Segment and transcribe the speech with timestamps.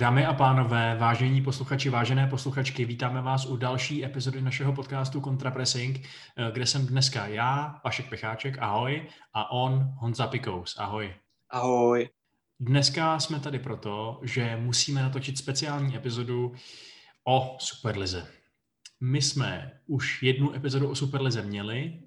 [0.00, 5.98] Dámy a pánové, vážení posluchači, vážené posluchačky, vítáme vás u další epizody našeho podcastu Contrapressing,
[5.98, 11.14] eh, kde jsem dneska já, Vašek Pecháček, ahoj, a on, Honza Pikous, ahoj.
[11.50, 12.08] Ahoj.
[12.60, 16.52] Dneska jsme tady proto, že musíme natočit speciální epizodu
[17.24, 18.26] o Superlize.
[19.00, 22.00] My jsme už jednu epizodu o Superlize měli,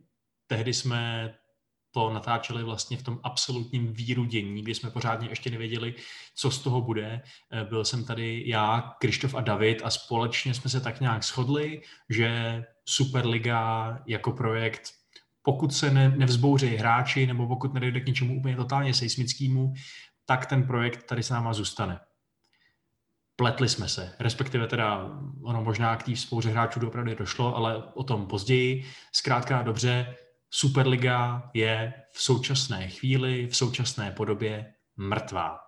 [0.47, 1.33] tehdy jsme
[1.93, 5.95] to natáčeli vlastně v tom absolutním výrudění, kdy jsme pořádně ještě nevěděli,
[6.35, 7.21] co z toho bude.
[7.69, 12.63] Byl jsem tady já, Krištof a David a společně jsme se tak nějak shodli, že
[12.85, 14.81] Superliga jako projekt,
[15.41, 19.73] pokud se ne, nevzbouří hráči nebo pokud nedojde k něčemu úplně totálně seismickému,
[20.25, 21.99] tak ten projekt tady s náma zůstane.
[23.35, 25.09] Pletli jsme se, respektive teda
[25.43, 28.85] ono možná k té spouře hráčů dopravdy došlo, ale o tom později.
[29.11, 30.15] Zkrátka dobře,
[30.55, 35.59] Superliga je v současné chvíli, v současné podobě mrtvá.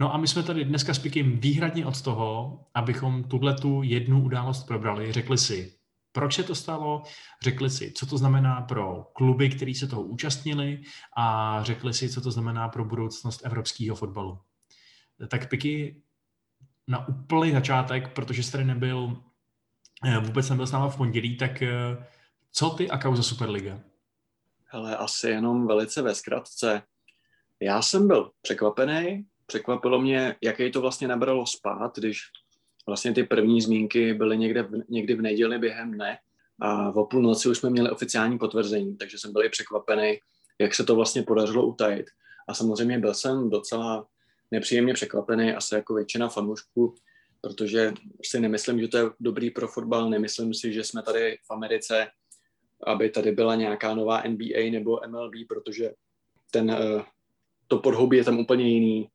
[0.00, 4.22] No a my jsme tady dneska s Pikem výhradně od toho, abychom tuhle tu jednu
[4.22, 5.74] událost probrali, řekli si,
[6.12, 7.02] proč se to stalo,
[7.42, 10.82] řekli si, co to znamená pro kluby, který se toho účastnili
[11.16, 14.38] a řekli si, co to znamená pro budoucnost evropského fotbalu.
[15.28, 16.02] Tak Piky,
[16.88, 19.22] na úplný začátek, protože jsi tady nebyl,
[20.04, 21.96] eh, vůbec nebyl s náma v pondělí, tak eh,
[22.52, 23.80] co ty a kauza Superliga?
[24.64, 26.82] Hele, asi jenom velice ve zkratce.
[27.60, 32.18] Já jsem byl překvapený, překvapilo mě, jaký to vlastně nabralo spát, když
[32.86, 36.18] vlastně ty první zmínky byly někde v, někdy v neděli během dne
[36.60, 40.18] a o půlnoci už jsme měli oficiální potvrzení, takže jsem byl i překvapený,
[40.58, 42.06] jak se to vlastně podařilo utajit.
[42.48, 44.06] A samozřejmě byl jsem docela
[44.50, 46.94] nepříjemně překvapený, asi jako většina fanoušků,
[47.40, 47.92] protože
[48.24, 52.06] si nemyslím, že to je dobrý pro fotbal, nemyslím si, že jsme tady v Americe,
[52.86, 55.92] aby tady byla nějaká nová NBA nebo MLB, protože
[56.50, 57.04] ten, eh,
[57.66, 59.08] to podhoubí je tam úplně jiný.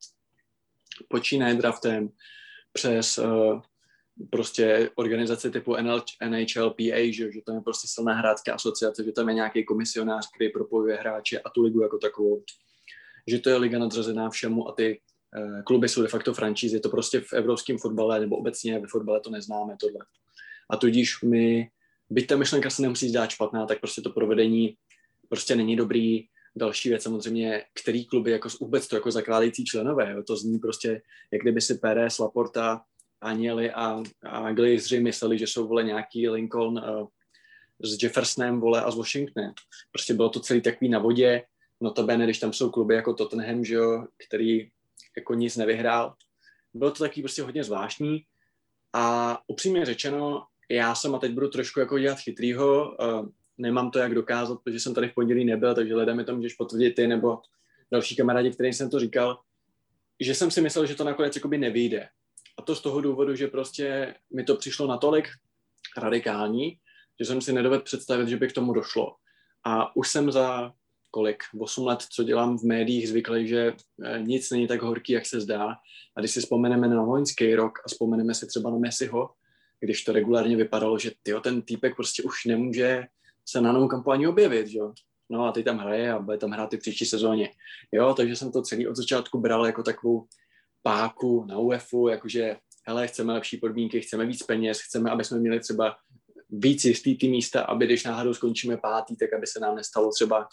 [1.07, 2.09] Počínaje draftem,
[2.74, 3.62] přes uh,
[4.29, 9.29] prostě organizace typu NL, NHLPA, že, že tam je prostě silná hráčská asociace, že tam
[9.29, 12.44] je nějaký komisionář, který propojuje hráče a tu ligu jako takovou.
[13.28, 15.01] Že to je liga nadřazená všemu a ty
[15.38, 16.80] uh, kluby jsou de facto franšízy.
[16.80, 20.06] To prostě v evropském fotbale nebo obecně ve fotbale to neznáme tohle.
[20.69, 21.69] A tudíž my,
[22.13, 24.75] byť ta myšlenka se nemusí zdát špatná, tak prostě to provedení
[25.29, 30.24] prostě není dobrý, Další věc samozřejmě, který kluby jako vůbec to jako zakládající členové, jo,
[30.24, 31.01] to zní prostě,
[31.31, 32.81] jak kdyby si Pérez, Laporta,
[33.22, 37.07] Anieli a, a Glazři mysleli, že jsou vole nějaký Lincoln uh,
[37.79, 39.53] s Jeffersonem vole a s Washingtonem.
[39.91, 41.44] Prostě bylo to celý takový na vodě,
[41.81, 44.69] notabene, když tam jsou kluby jako Tottenham, že jo, který
[45.18, 46.16] jako nic nevyhrál.
[46.74, 48.25] Bylo to taky prostě hodně zvláštní
[48.94, 54.00] a upřímně řečeno, já jsem a teď budu trošku jako dělat chytrýho, uh, nemám to
[54.00, 57.07] jak dokázat, protože jsem tady v pondělí nebyl, takže lidé mi to můžeš potvrdit ty
[57.07, 57.40] nebo
[57.91, 59.40] další kamarádi, kterým jsem to říkal,
[60.19, 62.09] že jsem si myslel, že to nakonec jakoby nevyjde.
[62.57, 65.28] A to z toho důvodu, že prostě mi to přišlo natolik
[65.97, 66.78] radikální,
[67.19, 69.16] že jsem si nedovedl představit, že by k tomu došlo.
[69.63, 70.74] A už jsem za
[71.12, 75.25] kolik, 8 let, co dělám v médiích, zvyklý, že eh, nic není tak horký, jak
[75.25, 75.75] se zdá.
[76.16, 79.30] A když si vzpomeneme na loňský rok a vzpomeneme si třeba na Messiho,
[79.83, 83.03] když to regulárně vypadalo, že tyjo, ten týpek prostě už nemůže
[83.45, 84.94] se na novou kampani objevit, jo.
[85.29, 87.49] No a ty tam hraje a bude tam hrát i příští sezóně.
[87.91, 90.25] Jo, takže jsem to celý od začátku bral jako takovou
[90.81, 92.55] páku na UEFu, jakože
[92.88, 95.95] hele, chceme lepší podmínky, chceme víc peněz, chceme, aby jsme měli třeba
[96.50, 100.47] víc jistý ty místa, aby když náhodou skončíme pátý, tak aby se nám nestalo třeba,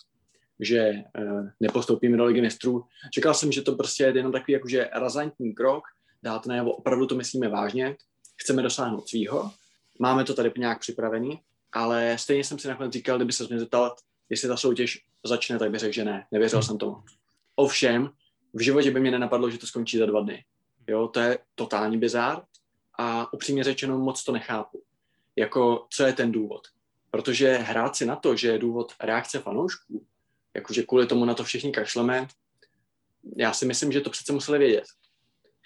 [0.61, 2.85] že uh, nepostoupíme do ligy mistrů.
[3.13, 5.85] Čekal jsem, že to prostě je jenom takový jakože razantní krok,
[6.23, 7.97] dát nebo opravdu to myslíme vážně,
[8.41, 9.51] chceme dosáhnout svýho,
[9.99, 11.41] máme to tady nějak připravený
[11.73, 13.97] ale stejně jsem si nakonec říkal, kdyby se mě zeptal,
[14.29, 16.27] jestli ta soutěž začne, tak bych řekl, že ne.
[16.31, 16.67] Nevěřil hmm.
[16.67, 16.97] jsem tomu.
[17.57, 18.11] Ovšem,
[18.55, 20.45] v životě by mě nenapadlo, že to skončí za dva dny.
[20.87, 22.43] Jo, to je totální bizár
[22.99, 24.83] a upřímně řečeno moc to nechápu.
[25.37, 26.69] Jako, co je ten důvod?
[27.11, 30.07] Protože hrát si na to, že je důvod reakce fanoušků,
[30.55, 32.29] jakože kvůli tomu na to všichni kašleme,
[33.37, 34.85] já si myslím, že to přece museli vědět.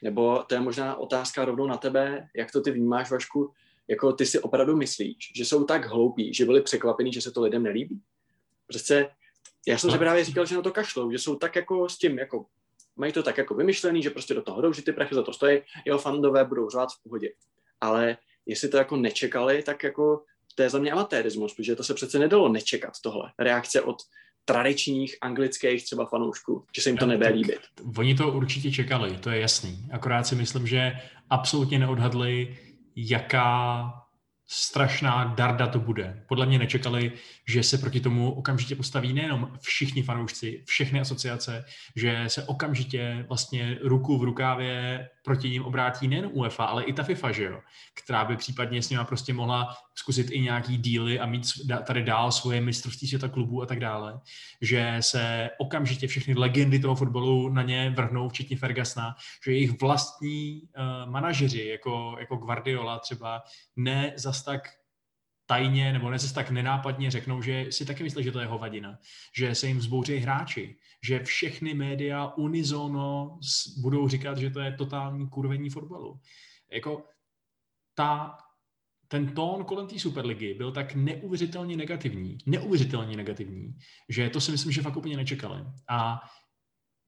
[0.04, 3.52] Nebo to je možná otázka rovnou na tebe, jak to ty vnímáš, Vašku,
[3.88, 7.42] jako ty si opravdu myslíš, že jsou tak hloupí, že byli překvapení, že se to
[7.42, 8.00] lidem nelíbí?
[8.66, 9.10] Prostě
[9.66, 9.94] já jsem no.
[9.94, 12.46] si právě říkal, že na to kašlou, že jsou tak jako s tím, jako
[12.96, 15.32] mají to tak jako vymyšlený, že prostě do toho jdou, že ty prachy za to
[15.32, 17.32] stojí, jeho fandové budou řvát v pohodě.
[17.80, 18.16] Ale
[18.46, 20.24] jestli to jako nečekali, tak jako
[20.54, 23.32] to je za mě amatérismus, protože to se přece nedalo nečekat tohle.
[23.38, 23.96] Reakce od
[24.44, 27.60] tradičních anglických třeba fanoušků, že se jim to nebude líbit.
[27.96, 29.88] Oni to určitě čekali, to je jasný.
[29.92, 30.92] Akorát si myslím, že
[31.30, 32.56] absolutně neodhadli,
[32.96, 33.90] jaká
[34.46, 36.24] strašná darda to bude.
[36.28, 37.12] Podle mě nečekali,
[37.48, 41.64] že se proti tomu okamžitě postaví nejenom všichni fanoušci, všechny asociace,
[41.96, 47.02] že se okamžitě vlastně ruku v rukávě proti ním obrátí nejen UEFA, ale i ta
[47.02, 47.60] FIFA, že jo?
[47.94, 51.46] která by případně s nima prostě mohla zkusit i nějaký díly a mít
[51.86, 54.20] tady dál svoje mistrovství světa klubů a tak dále.
[54.60, 60.62] Že se okamžitě všechny legendy toho fotbalu na ně vrhnou, včetně Fergasna, že jejich vlastní
[60.62, 63.42] uh, manažeři, jako, jako Guardiola třeba,
[63.76, 64.68] ne zas tak
[65.46, 68.98] tajně nebo ne tak nenápadně řeknou, že si taky myslí, že to je hovadina,
[69.36, 73.38] že se jim zbouří hráči, že všechny média unizono
[73.80, 76.20] budou říkat, že to je totální kurvení fotbalu.
[76.70, 77.04] Jako
[77.94, 78.38] ta,
[79.08, 83.78] ten tón kolem té Superligy byl tak neuvěřitelně negativní, neuvěřitelně negativní,
[84.08, 85.64] že to si myslím, že fakt úplně nečekali.
[85.88, 86.20] A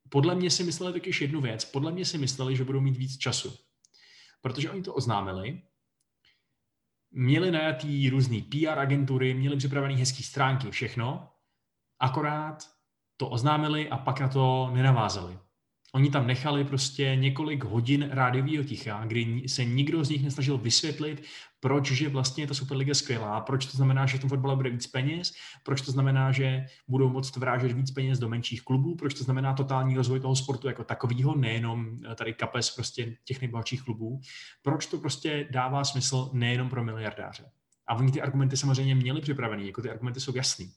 [0.08, 1.64] podle mě si mysleli taky jednu věc.
[1.64, 3.56] Podle mě si mysleli, že budou mít víc času.
[4.40, 5.62] Protože oni to oznámili,
[7.10, 11.32] měli najatý různý PR agentury, měli připravený hezký stránky, všechno,
[12.00, 12.70] akorát
[13.16, 15.38] to oznámili a pak na to nenavázali.
[15.94, 21.22] Oni tam nechali prostě několik hodin rádiového ticha, kdy se nikdo z nich nesnažil vysvětlit,
[21.60, 24.86] proč že vlastně ta Superliga skvělá, proč to znamená, že v tom fotbale bude víc
[24.86, 25.32] peněz,
[25.64, 29.54] proč to znamená, že budou moct vrážet víc peněz do menších klubů, proč to znamená
[29.54, 34.20] totální rozvoj toho sportu jako takového, nejenom tady kapes prostě těch nejbohatších klubů,
[34.62, 37.44] proč to prostě dává smysl nejenom pro miliardáře.
[37.86, 40.72] A oni ty argumenty samozřejmě měli připravený, jako ty argumenty jsou jasný.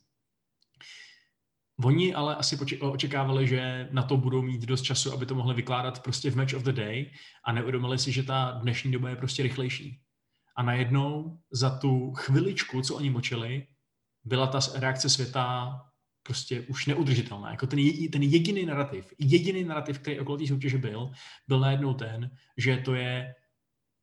[1.84, 6.04] Oni ale asi očekávali, že na to budou mít dost času, aby to mohli vykládat
[6.04, 7.12] prostě v match of the day
[7.44, 10.02] a neuvědomili si, že ta dnešní doba je prostě rychlejší.
[10.56, 13.68] A najednou za tu chviličku, co oni močili,
[14.24, 15.76] byla ta reakce světa
[16.24, 17.52] prostě už neudržitelná.
[17.52, 17.80] Jako ten,
[18.12, 21.12] ten jediný narrativ, jediný narrativ, který okolo té soutěže byl,
[21.48, 23.36] byl najednou ten, že to je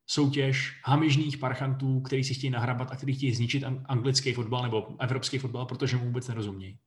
[0.06, 5.38] soutěž hamižných parchantů, který si chtějí nahrabat a který chtějí zničit anglický fotbal nebo evropský
[5.38, 6.78] fotbal, protože mu vůbec nerozumějí.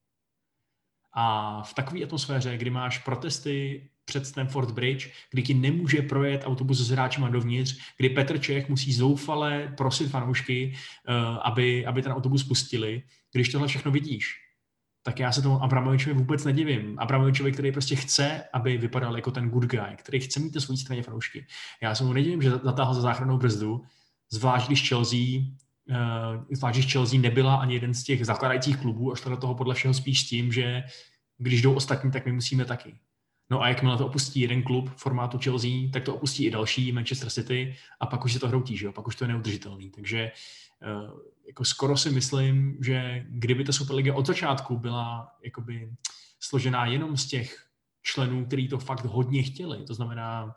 [1.13, 6.77] A v takové atmosféře, kdy máš protesty před Stamford Bridge, kdy ti nemůže projet autobus
[6.77, 11.13] s hráčema dovnitř, kdy Petr Čech musí zoufale prosit fanoušky, eh,
[11.43, 13.03] aby, aby ten autobus pustili.
[13.31, 14.49] Když tohle všechno vidíš,
[15.03, 16.99] tak já se tomu Abramovičovi vůbec nedivím.
[16.99, 20.77] Abramovičovi, který prostě chce, aby vypadal jako ten good guy, který chce mít na svojí
[20.77, 21.45] straně fanoušky.
[21.81, 23.81] Já se mu nedivím, že zatáhl za záchrannou brzdu,
[24.29, 25.19] zvlášť když Chelsea
[26.51, 29.75] zvlášť, když Chelsea nebyla ani jeden z těch zakladajících klubů a šla do toho podle
[29.75, 30.83] všeho spíš tím, že
[31.37, 32.95] když jdou ostatní, tak my musíme taky.
[33.49, 37.29] No a jakmile to opustí jeden klub formátu Chelsea, tak to opustí i další, Manchester
[37.29, 38.91] City, a pak už se to hroutí, že jo?
[38.91, 39.89] pak už to je neudržitelný.
[39.89, 40.31] Takže
[40.81, 45.89] uh, jako skoro si myslím, že kdyby ta Superliga od začátku byla jakoby
[46.39, 47.65] složená jenom z těch
[48.01, 50.55] členů, kteří to fakt hodně chtěli, to znamená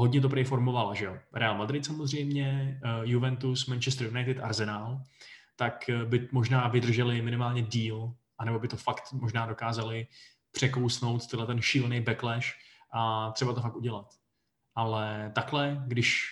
[0.00, 1.18] hodně to formovala, že jo.
[1.32, 5.02] Real Madrid samozřejmě, uh, Juventus, Manchester United, Arsenal,
[5.56, 10.06] tak eh, by možná vydrželi minimálně díl, anebo by to fakt možná dokázali
[10.52, 12.46] překousnout tenhle ten šílený backlash
[12.92, 14.06] a třeba to fakt udělat.
[14.74, 16.24] Ale takhle, když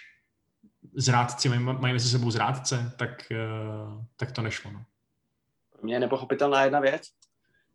[0.94, 4.70] zrádci mají, mají mezi sebou zrádce, tak, uh, tak to nešlo.
[4.70, 4.84] No.
[5.82, 7.02] Mě je nepochopitelná jedna věc,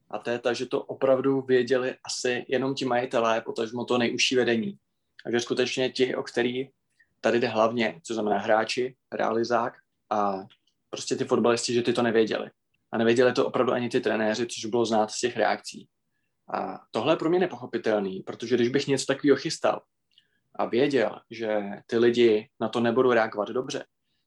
[0.09, 4.35] a to je ta, že to opravdu věděli asi jenom ti majitelé, potažmo to nejužší
[4.35, 4.77] vedení.
[5.23, 6.69] Takže skutečně ti, o který
[7.21, 9.73] tady jde hlavně, co znamená hráči, realizák
[10.09, 10.33] a
[10.89, 12.49] prostě ty fotbalisti, že ty to nevěděli.
[12.91, 15.87] A nevěděli to opravdu ani ty trenéři, což bylo znát z těch reakcí.
[16.53, 19.81] A tohle je pro mě nepochopitelný, protože když bych něco takového chystal
[20.55, 23.85] a věděl, že ty lidi na to nebudou reagovat dobře,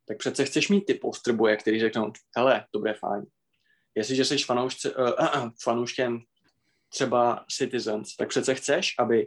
[0.08, 3.26] tak přece chceš mít ty postrboje, který řeknou, hele, to bude fajn.
[3.94, 6.20] Jestliže jsi fanoušce, uh, uh, fanouškem
[6.88, 9.26] třeba Citizens, tak přece chceš, aby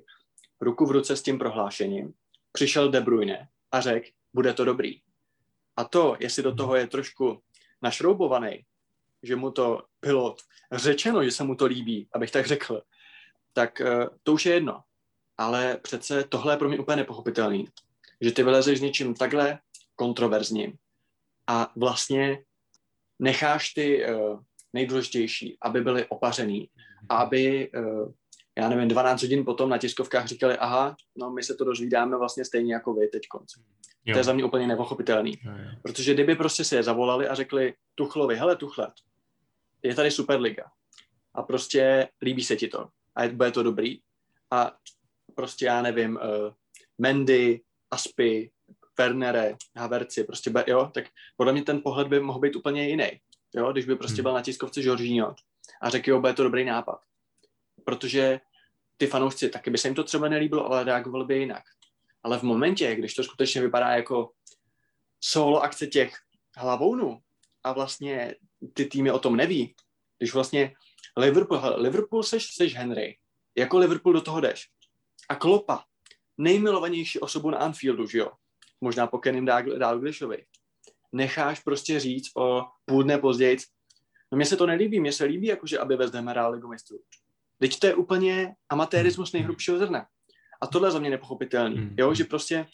[0.61, 2.13] ruku v ruce s tím prohlášením,
[2.51, 5.01] přišel De Bruyne a řekl, bude to dobrý.
[5.77, 7.41] A to, jestli do toho je trošku
[7.81, 8.65] našroubovaný,
[9.23, 10.35] že mu to bylo
[10.71, 12.81] řečeno, že se mu to líbí, abych tak řekl,
[13.53, 14.83] tak uh, to už je jedno.
[15.37, 17.67] Ale přece tohle je pro mě úplně nepochopitelný,
[18.21, 19.59] že ty vylezeš s něčím takhle
[19.95, 20.73] kontroverzním
[21.47, 22.43] a vlastně
[23.19, 24.39] necháš ty uh,
[24.73, 26.69] nejdůležitější, aby byly opařený,
[27.09, 28.11] aby uh,
[28.59, 32.45] já nevím, 12 hodin potom na tiskovkách říkali, aha, no my se to dozvídáme vlastně
[32.45, 33.53] stejně jako vy teď konc.
[34.11, 35.37] To je za mě úplně nepochopitelný.
[35.43, 35.69] Jo, jo.
[35.81, 38.91] Protože kdyby prostě si je zavolali a řekli Tuchlovi, hele Tuchle,
[39.83, 40.63] je tady Superliga
[41.33, 43.99] a prostě líbí se ti to a bude to dobrý
[44.51, 44.71] a
[45.35, 46.53] prostě já nevím, uh,
[46.97, 47.61] Mendy,
[47.91, 48.51] Aspy,
[48.95, 51.05] Fernere, Haverci, prostě, jo, tak
[51.37, 53.09] podle mě ten pohled by mohl být úplně jiný.
[53.55, 54.23] Jo, když by prostě hmm.
[54.23, 55.35] byl na tiskovce Jorginho
[55.81, 57.01] a řekl, jo, bude to dobrý nápad.
[57.83, 58.39] Protože
[58.99, 61.63] ty fanoušci, taky by se jim to třeba nelíbilo, ale reagovali by jinak.
[62.23, 64.31] Ale v momentě, když to skutečně vypadá jako
[65.19, 66.15] solo akce těch
[66.57, 67.19] hlavounů
[67.63, 68.35] a vlastně
[68.73, 69.75] ty týmy o tom neví,
[70.17, 70.73] když vlastně
[71.17, 73.17] Liverpool, Liverpool seš, seš Henry,
[73.57, 74.69] jako Liverpool do toho jdeš.
[75.29, 75.83] A Klopa,
[76.37, 78.31] nejmilovanější osobu na Anfieldu, že jo?
[78.81, 79.45] Možná po Kenym
[79.79, 80.45] Dalglishovi.
[81.11, 83.57] Necháš prostě říct o půl dne později,
[84.31, 86.99] no mně se to nelíbí, mně se líbí, jakože aby West Ham hrál ligu mistrů.
[87.59, 90.05] Teď to je úplně amatérismus nejhrubšího zrna.
[90.61, 91.95] A tohle je za mě nepochopitelný, hmm.
[91.97, 92.65] jo, že prostě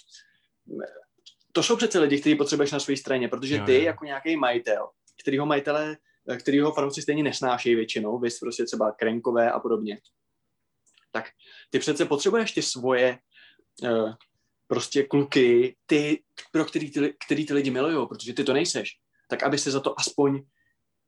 [1.51, 4.89] to jsou přece lidi, kteří potřebuješ na své straně, protože ty jako nějaký majitel,
[5.21, 5.97] kterýho majitele,
[6.39, 9.99] kterýho fanoušci stejně nesnášejí většinou, vy prostě třeba krenkové a podobně,
[11.11, 11.29] tak
[11.69, 13.19] ty přece potřebuješ ty svoje
[13.83, 14.13] uh,
[14.67, 18.89] prostě kluky, ty, pro který ty, který ty lidi milují, protože ty to nejseš,
[19.29, 20.43] tak aby se za to aspoň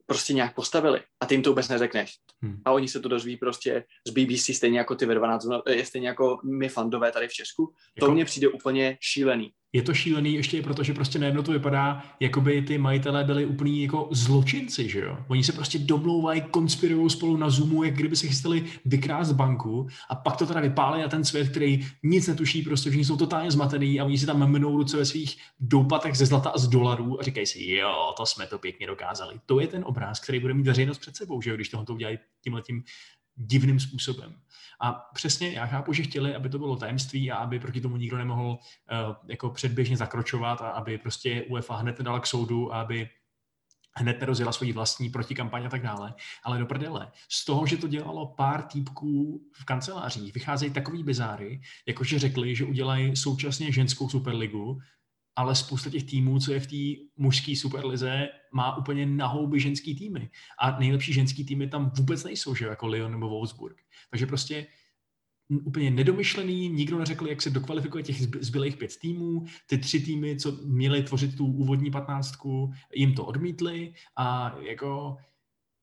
[0.07, 2.15] prostě nějak postavili a ty jim to vůbec neřekneš.
[2.41, 2.61] Hmm.
[2.65, 5.47] A oni se to dozví prostě z BBC stejně jako ty ve 12,
[5.83, 7.73] stejně jako my fandové tady v Česku.
[7.95, 8.05] Jako...
[8.05, 11.51] To mně přijde úplně šílený je to šílený ještě i proto, že prostě najednou to
[11.51, 15.17] vypadá, jako by ty majitelé byli úplný jako zločinci, že jo?
[15.27, 20.15] Oni se prostě domlouvají, konspirují spolu na Zoomu, jak kdyby se chystali vykrást banku a
[20.15, 23.99] pak to teda vypálí na ten svět, který nic netuší, prostě že jsou totálně zmatený
[23.99, 27.23] a oni si tam mnou ruce ve svých doupatech ze zlata a z dolarů a
[27.23, 29.39] říkají si, jo, to jsme to pěkně dokázali.
[29.45, 31.93] To je ten obráz, který bude mít veřejnost před sebou, že jo, když tohle to
[31.93, 32.83] udělají tímhletím
[33.37, 34.35] divným způsobem.
[34.79, 38.17] A přesně já chápu, že chtěli, aby to bylo tajemství a aby proti tomu nikdo
[38.17, 43.09] nemohl uh, jako předběžně zakročovat a aby prostě UEFA hned nedala k soudu a aby
[43.97, 46.13] hned nerozjela svoji vlastní protikampaň a tak dále.
[46.43, 51.61] Ale do prdele, z toho, že to dělalo pár týpků v kancelářích, vycházejí takový bizáry,
[51.87, 54.79] jakože řekli, že udělají současně ženskou superligu,
[55.37, 60.29] ale spousta těch týmů, co je v té mužské superlize, má úplně nahouby ženský týmy.
[60.59, 63.77] A nejlepší ženský týmy tam vůbec nejsou, že jako Lyon nebo Wolfsburg.
[64.09, 64.67] Takže prostě
[65.49, 70.51] úplně nedomyšlený, nikdo neřekl, jak se dokvalifikuje těch zbylých pět týmů, ty tři týmy, co
[70.65, 75.17] měly tvořit tu úvodní patnáctku, jim to odmítli a jako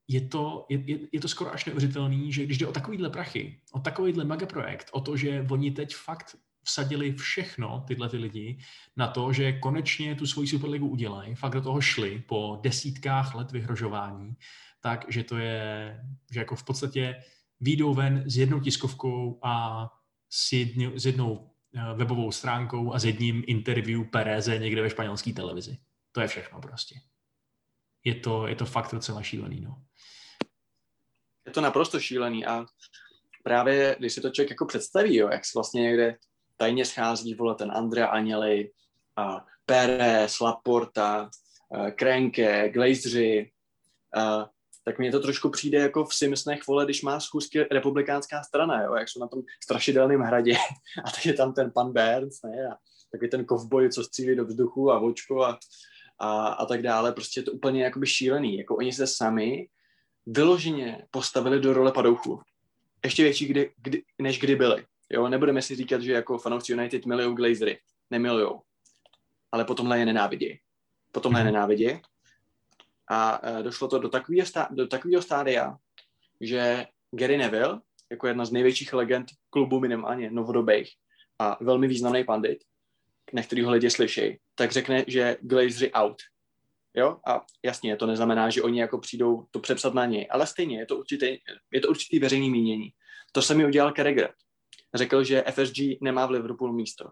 [0.09, 3.81] je to, je, je, to skoro až neuvěřitelný, že když jde o takovýhle prachy, o
[3.81, 8.59] takovýhle megaprojekt, o to, že oni teď fakt vsadili všechno, tyhle ty lidi,
[8.97, 13.53] na to, že konečně tu svoji Superligu udělají, fakt do toho šli po desítkách let
[13.53, 14.37] vyhrožování,
[14.81, 16.01] tak, že to je,
[16.33, 17.23] že jako v podstatě
[17.61, 19.89] výjdou ven s jednou tiskovkou a
[20.31, 25.33] s, jednou, s jednou eh, webovou stránkou a s jedním interview Pereze někde ve španělské
[25.33, 25.79] televizi.
[26.13, 26.95] To je všechno prostě.
[28.05, 29.83] Je to, je to fakt docela šílený, no.
[31.47, 32.67] Je to naprosto šílený a
[33.43, 36.17] právě, když si to člověk jako představí, jo, jak se vlastně někde
[36.57, 38.71] tajně schází, vole, ten Andrea Agnelli,
[39.17, 41.31] a Pérez, Laporta,
[41.97, 43.51] Krenke, Glazři,
[44.85, 48.95] tak mně to trošku přijde jako v Simsnech, vole, když má schůzky republikánská strana, jo,
[48.95, 50.57] jak jsou na tom strašidelném hradě
[51.05, 52.77] a teď je tam ten pan Burns, ne, a
[53.13, 55.59] takový ten kovboj, co střílí do vzduchu a vočko a,
[56.19, 59.69] a, a tak dále, prostě je to úplně jakoby šílený, jako oni se sami
[60.27, 62.41] vyloženě postavili do role padouchů.
[63.05, 64.87] Ještě větší, kdy, kdy, než kdy byli.
[65.11, 67.81] Jo, nebudeme si říkat, že jako fanoušci United milují Glazery.
[68.11, 68.63] Nemilujou.
[69.53, 70.61] Ale potom je nenávidí.
[71.13, 71.53] Potom je mhm.
[71.53, 72.01] nenávidí.
[73.11, 75.77] A e, došlo to do takového, stá, do takového stádia,
[76.41, 77.81] že Gary Neville,
[78.11, 80.93] jako jedna z největších legend klubu minimálně novodobých
[81.39, 82.59] a velmi významný pandit,
[83.33, 86.17] na kterýho lidi slyší, tak řekne, že Glazery out.
[86.95, 87.19] Jo?
[87.27, 90.87] A jasně, to neznamená, že oni jako přijdou to přepsat na něj, ale stejně je
[90.87, 91.39] to, určitý,
[91.71, 92.91] je to určitý veřejný mínění.
[93.33, 94.35] To se mi udělal Carragher
[94.95, 97.11] řekl, že FSG nemá v Liverpoolu místo.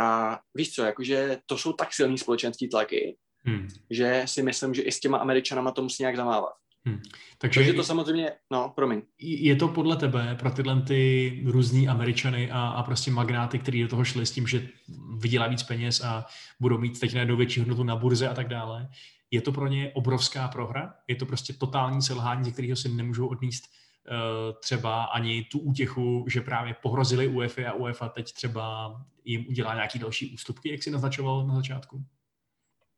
[0.00, 3.68] A víš co, jakože to jsou tak silný společenský tlaky, hmm.
[3.90, 6.52] že si myslím, že i s těma Američanama to musí nějak zamávat.
[6.86, 7.00] Hmm.
[7.38, 9.02] Takže, Takže to samozřejmě, no, promiň.
[9.18, 13.88] Je to podle tebe pro tyhle ty různý Američany a, a prostě magnáty, kteří do
[13.88, 14.68] toho šli s tím, že
[15.18, 16.26] vydělá víc peněz a
[16.60, 18.88] budou mít teď najednou větší hodnotu na burze a tak dále,
[19.30, 20.94] je to pro ně obrovská prohra?
[21.08, 23.64] Je to prostě totální selhání, ze kterého si nemůžou odníst
[24.60, 28.94] třeba ani tu útěchu, že právě pohrozili UEFA a UEFA teď třeba
[29.24, 32.04] jim udělá nějaký další ústupky, jak si naznačoval na začátku?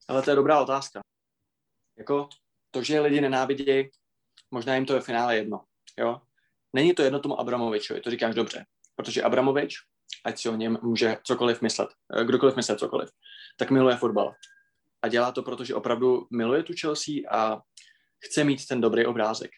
[0.09, 1.00] Ale to je dobrá otázka.
[1.99, 2.29] Jako
[2.71, 3.91] to, že lidi nenávidějí,
[4.50, 5.65] možná jim to je v finále jedno.
[5.99, 6.21] Jo?
[6.73, 8.67] Není to jedno tomu Abramovičovi, to říkáš dobře.
[8.97, 9.77] Protože Abramovič,
[10.25, 13.11] ať si o něm může cokoliv myslet, eh, kdokoliv myslet cokoliv,
[13.57, 14.35] tak miluje fotbal.
[15.03, 17.62] A dělá to, protože opravdu miluje tu Chelsea a
[18.25, 19.50] chce mít ten dobrý obrázek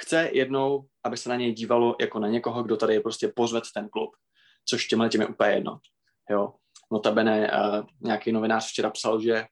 [0.00, 3.64] chce jednou, aby se na něj dívalo jako na někoho, kdo tady je prostě pozvet
[3.74, 4.10] ten klub,
[4.64, 5.78] což těmhle těm je úplně jedno.
[6.30, 6.52] Jo.
[6.92, 9.44] notabene uh, nějaký novinář včera psal, že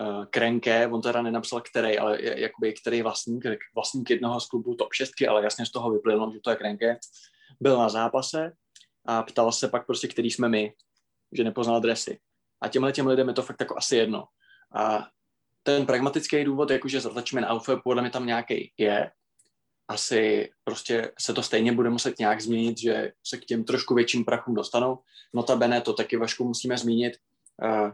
[0.00, 3.44] uh, Krenke, on teda nenapsal který, ale jakoby který vlastník,
[3.74, 6.98] vlastník jednoho z klubů top 6, ale jasně z toho vyplynulo, že to je Krenke,
[7.60, 8.52] byl na zápase
[9.06, 10.72] a ptal se pak prostě, který jsme my,
[11.32, 12.20] že nepoznal adresy.
[12.62, 14.24] A těmhle těm lidem je to fakt jako asi jedno.
[14.74, 15.08] A
[15.62, 19.10] ten pragmatický důvod, jakože zatlačíme na Alfa, podle mě tam nějaký je.
[19.90, 24.24] Asi prostě se to stejně bude muset nějak změnit, že se k těm trošku větším
[24.24, 24.98] prachům dostanou.
[25.34, 27.12] Notabene, to taky Vašku musíme zmínit.
[27.62, 27.90] Uh,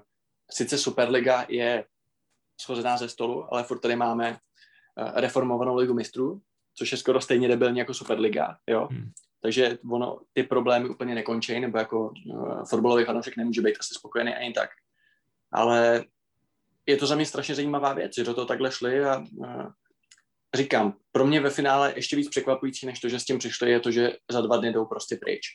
[0.50, 1.84] sice Superliga je
[2.60, 6.40] schozená ze stolu, ale furt tady máme uh, reformovanou ligu mistrů,
[6.74, 8.88] což je skoro stejně debilní jako Superliga, jo.
[8.90, 9.10] Hmm.
[9.40, 14.34] Takže ono, ty problémy úplně nekončí, nebo jako uh, fotbalový fanoušek nemůže být asi spokojený
[14.34, 14.70] ani tak.
[15.52, 16.04] Ale
[16.86, 19.14] je to za mě strašně zajímavá věc, že do toho takhle šli a,
[19.46, 19.74] a
[20.54, 23.80] říkám, pro mě ve finále ještě víc překvapující, než to, že s tím přišli, je
[23.80, 25.46] to, že za dva dny jdou prostě pryč.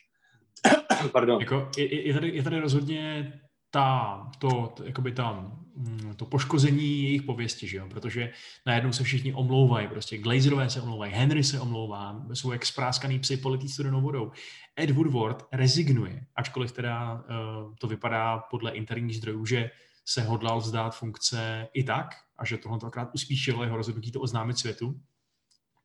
[1.12, 1.40] Pardon.
[1.40, 3.32] Jako, je, je, tady, je tady rozhodně
[3.70, 7.88] ta, to, jakoby ta, mm, to poškození jejich pověsti, že jo?
[7.88, 8.32] protože
[8.66, 13.36] najednou se všichni omlouvají, prostě Glazerové se omlouvají, Henry se omlouvá, jsou jak spráskaný psy
[13.36, 14.32] politý studenou vodou.
[14.80, 19.70] Ed Woodward rezignuje, ačkoliv teda uh, to vypadá podle interních zdrojů, že
[20.04, 22.06] se hodlal vzdát funkce i tak,
[22.42, 25.00] a že tohle akorát uspíšilo jeho rozhodnutí to oznámit světu.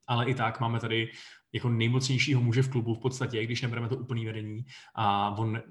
[0.08, 1.12] Ale i tak máme tady
[1.54, 4.66] jako nejmocnějšího muže v klubu v podstatě, když nebereme to úplný vedení.
[4.96, 5.62] A on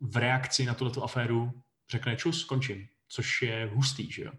[0.00, 4.32] v reakci na tuto aféru řekne čus, končím, což je hustý, že jo.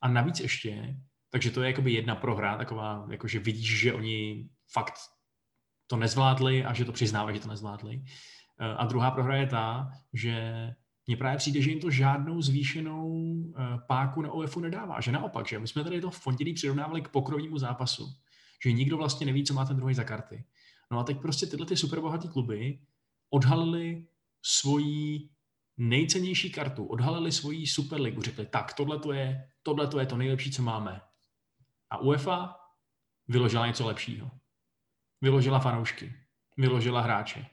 [0.00, 0.96] A navíc ještě,
[1.30, 4.94] takže to je jakoby jedna prohra, taková, jako že vidíš, že oni fakt
[5.86, 8.02] to nezvládli a že to přiznávají, že to nezvládli.
[8.76, 10.74] A druhá prohra je ta, že
[11.06, 15.00] mně právě přijde, že jim to žádnou zvýšenou eh, páku na OFu nedává.
[15.00, 18.06] Že naopak, že my jsme tady to v pondělí přirovnávali k pokrovnímu zápasu.
[18.64, 20.44] Že nikdo vlastně neví, co má ten druhý za karty.
[20.90, 22.78] No a teď prostě tyhle ty superbohatý kluby
[23.30, 24.06] odhalili
[24.42, 25.28] svoji
[25.76, 30.50] nejcennější kartu, odhalili svoji superligu, řekli, tak tohle to je, tohle to je to nejlepší,
[30.50, 31.00] co máme.
[31.90, 32.56] A UEFA
[33.28, 34.30] vyložila něco lepšího.
[35.20, 36.14] Vyložila fanoušky,
[36.56, 37.46] vyložila hráče,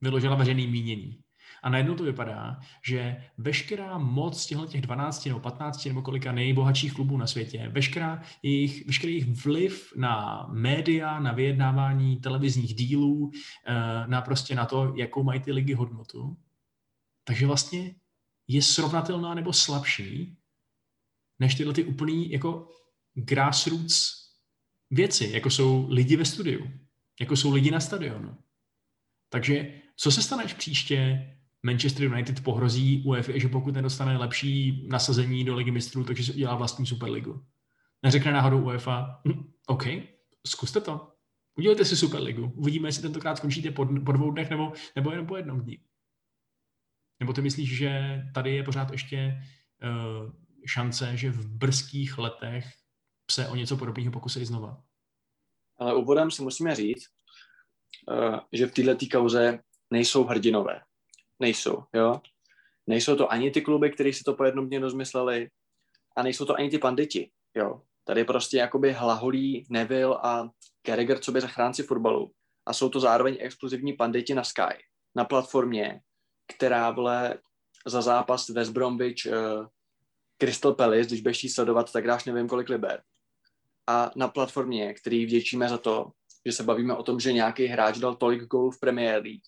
[0.00, 1.22] vyložila veřejný mínění.
[1.62, 6.92] A najednou to vypadá, že veškerá moc těchto těch 12 nebo 15 nebo kolika nejbohatších
[6.92, 13.30] klubů na světě, veškerá jejich, veškerý jejich vliv na média, na vyjednávání televizních dílů,
[13.66, 16.36] eh, na prostě na to, jakou mají ty ligy hodnotu,
[17.24, 17.94] takže vlastně
[18.48, 20.36] je srovnatelná nebo slabší
[21.38, 22.68] než tyhle ty úplný jako
[23.14, 24.20] grassroots
[24.90, 26.70] věci, jako jsou lidi ve studiu,
[27.20, 28.36] jako jsou lidi na stadionu.
[29.28, 31.30] Takže co se stane, příště
[31.62, 36.54] Manchester United pohrozí UEFA, že pokud nedostane lepší nasazení do ligy mistrů, takže si udělá
[36.54, 37.44] vlastní superligu.
[38.02, 39.84] Neřekne náhodou UEFA, hm, OK,
[40.46, 41.12] zkuste to.
[41.58, 42.52] Udělejte si superligu.
[42.56, 45.78] Uvidíme, jestli tentokrát skončíte po, po dvou dnech nebo, nebo jenom po jednom dní.
[47.20, 49.42] Nebo ty myslíš, že tady je pořád ještě
[49.82, 50.32] uh,
[50.66, 52.64] šance, že v brzkých letech
[53.30, 54.82] se o něco podobného pokusí znova?
[55.78, 57.08] Ale úvodem si musíme říct,
[58.08, 59.58] uh, že v této kauze
[59.90, 60.80] nejsou hrdinové
[61.40, 62.20] nejsou, jo.
[62.86, 65.48] Nejsou to ani ty kluby, které si to po jednom dně rozmysleli
[66.16, 67.82] a nejsou to ani ty panditi, jo.
[68.04, 70.48] Tady prostě jakoby hlaholí Neville a
[70.86, 72.32] Carragher, co by zachránci fotbalu.
[72.66, 74.84] A jsou to zároveň exkluzivní panditi na Sky,
[75.16, 76.00] na platformě,
[76.56, 77.38] která vle
[77.86, 79.66] za zápas West Bromwich uh,
[80.38, 83.02] Crystal Palace, když budeš sledovat, tak dáš nevím kolik liber.
[83.86, 86.12] A na platformě, který vděčíme za to,
[86.46, 89.42] že se bavíme o tom, že nějaký hráč dal tolik gólů v Premier League,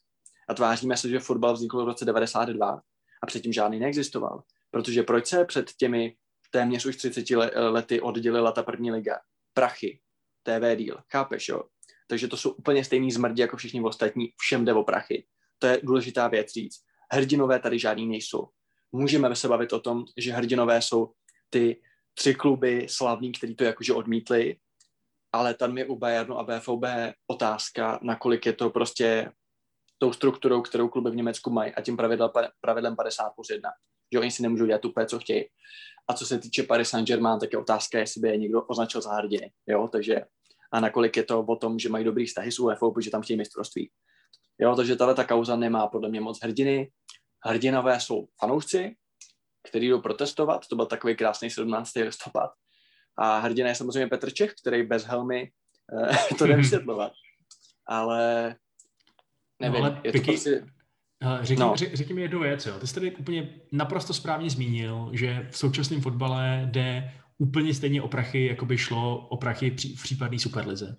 [0.53, 2.81] a tváříme se, že fotbal vznikl v roce 92
[3.23, 4.43] a předtím žádný neexistoval.
[4.71, 6.17] Protože proč se před těmi
[6.51, 9.21] téměř už 30 lety oddělila ta první liga?
[9.55, 10.01] Prachy,
[10.43, 11.63] TV deal, chápeš, jo?
[12.09, 15.27] Takže to jsou úplně stejný zmrdi jako všichni ostatní, všem jde o prachy.
[15.59, 16.81] To je důležitá věc říct.
[17.13, 18.49] Hrdinové tady žádný nejsou.
[18.93, 21.13] Můžeme se bavit o tom, že hrdinové jsou
[21.51, 21.81] ty
[22.15, 24.57] tři kluby slavní, který to jakože odmítli,
[25.33, 26.85] ale tam je u Bayernu a BFOB
[27.27, 29.33] otázka, nakolik je to prostě
[30.03, 33.71] tou strukturou, kterou kluby v Německu mají a tím pravidla, pravidlem 50 plus 1.
[34.13, 35.45] Že oni si nemůžou dělat úplně, co chtějí.
[36.09, 39.15] A co se týče Paris Saint-Germain, tak je otázka, jestli by je někdo označil za
[39.15, 39.53] hrdiny.
[39.67, 40.21] Jo, takže
[40.73, 43.37] a nakolik je to o tom, že mají dobrý vztahy s UEFA, protože tam chtějí
[43.37, 43.91] mistrovství.
[44.59, 46.91] Jo, takže tahle ta kauza nemá podle mě moc hrdiny.
[47.45, 48.97] Hrdinové jsou fanoušci,
[49.69, 51.91] kteří jdou protestovat, to byl takový krásný 17.
[51.95, 52.51] listopad.
[53.19, 55.51] A hrdina je samozřejmě Petr Čech, který bez helmy
[55.99, 57.13] eh, to nevysvětlovat.
[57.87, 58.55] Ale
[59.63, 60.65] Nevím, no, ale je Piky, to prostě...
[61.41, 61.75] Řekni, no.
[61.77, 62.79] řekni mi jednu věc, jo.
[62.79, 68.09] Ty jsi tady úplně naprosto správně zmínil, že v současném fotbale jde úplně stejně o
[68.09, 70.97] prachy, jako by šlo o prachy v případné superlize.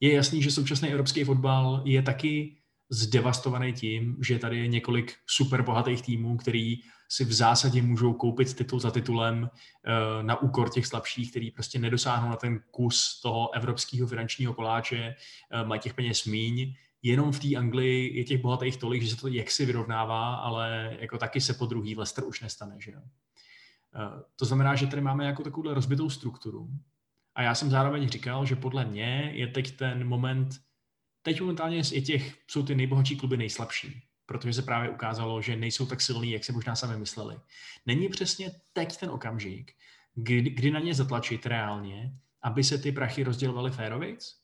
[0.00, 2.56] Je jasný, že současný evropský fotbal je taky
[2.90, 6.76] zdevastovaný tím, že tady je několik super bohatých týmů, který
[7.08, 11.78] si v zásadě můžou koupit titul za titulem uh, na úkor těch slabších, který prostě
[11.78, 15.14] nedosáhnou na ten kus toho evropského finančního koláče,
[15.62, 16.74] uh, mají těch peněz míň.
[17.02, 21.18] Jenom v té Anglii je těch bohatých tolik, že se to jaksi vyrovnává, ale jako
[21.18, 22.76] taky se po druhý Leicester už nestane.
[22.78, 23.00] Že jo?
[23.00, 26.68] Uh, to znamená, že tady máme jako takovou rozbitou strukturu.
[27.34, 30.60] A já jsem zároveň říkal, že podle mě je teď ten moment,
[31.22, 35.86] teď momentálně je těch, jsou ty nejbohatší kluby nejslabší protože se právě ukázalo, že nejsou
[35.86, 37.36] tak silní, jak si možná sami mysleli.
[37.86, 39.72] Není přesně teď ten okamžik,
[40.14, 44.36] kdy, kdy na ně zatlačit reálně, aby se ty prachy rozdělovaly férovic,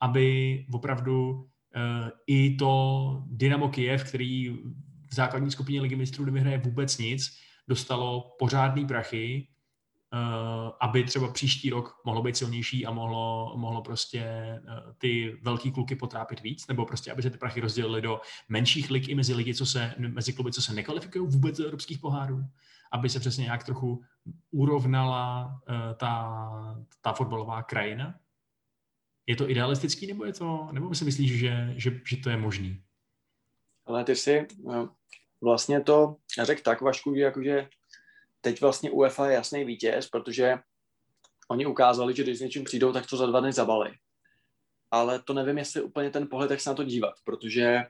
[0.00, 1.48] aby opravdu
[2.26, 4.48] i to Dynamo Kiev, který
[5.10, 9.48] v základní skupině ligy mistrů nevyhraje vůbec nic, dostalo pořádný prachy
[10.14, 14.60] Eh, aby třeba příští rok mohlo být silnější a mohlo, mohlo prostě eh,
[14.98, 19.08] ty velký kluky potrápit víc, nebo prostě, aby se ty prachy rozdělily do menších lig
[19.08, 22.44] i mezi ligy, co se, mezi kluby, co se nekvalifikují vůbec do evropských pohárů,
[22.92, 24.02] aby se přesně nějak trochu
[24.50, 25.60] urovnala
[25.96, 26.42] ta,
[27.00, 28.14] ta fotbalová krajina?
[29.26, 32.82] Je to idealistický, nebo je to, nebo si myslíš, že, že, že to je možný?
[33.86, 34.46] Ale ty si
[35.40, 37.68] vlastně to řekl tak, Vašku, že jakože
[38.40, 40.58] teď vlastně UEFA je jasný vítěz, protože
[41.48, 43.90] oni ukázali, že když s něčím přijdou, tak to za dva dny zabali.
[44.90, 47.80] Ale to nevím, jestli úplně ten pohled, jak se na to dívat, protože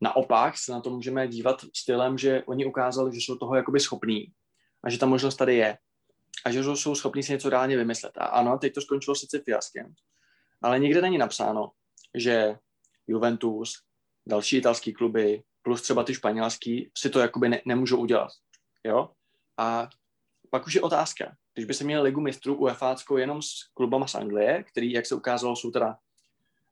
[0.00, 4.32] naopak se na to můžeme dívat stylem, že oni ukázali, že jsou toho jakoby schopní
[4.82, 5.78] a že ta možnost tady je
[6.44, 8.12] a že jsou schopní si něco reálně vymyslet.
[8.18, 9.94] A ano, teď to skončilo sice fiaskem,
[10.62, 11.70] ale nikde není napsáno,
[12.14, 12.58] že
[13.06, 13.82] Juventus,
[14.26, 18.30] další italský kluby, plus třeba ty španělský, si to jakoby ne, nemůžou udělat.
[18.84, 19.10] Jo?
[19.56, 19.88] A
[20.50, 24.14] pak už je otázka, když by se měl ligu mistrů UEFA jenom s klubama z
[24.14, 25.98] Anglie, který, jak se ukázalo, jsou teda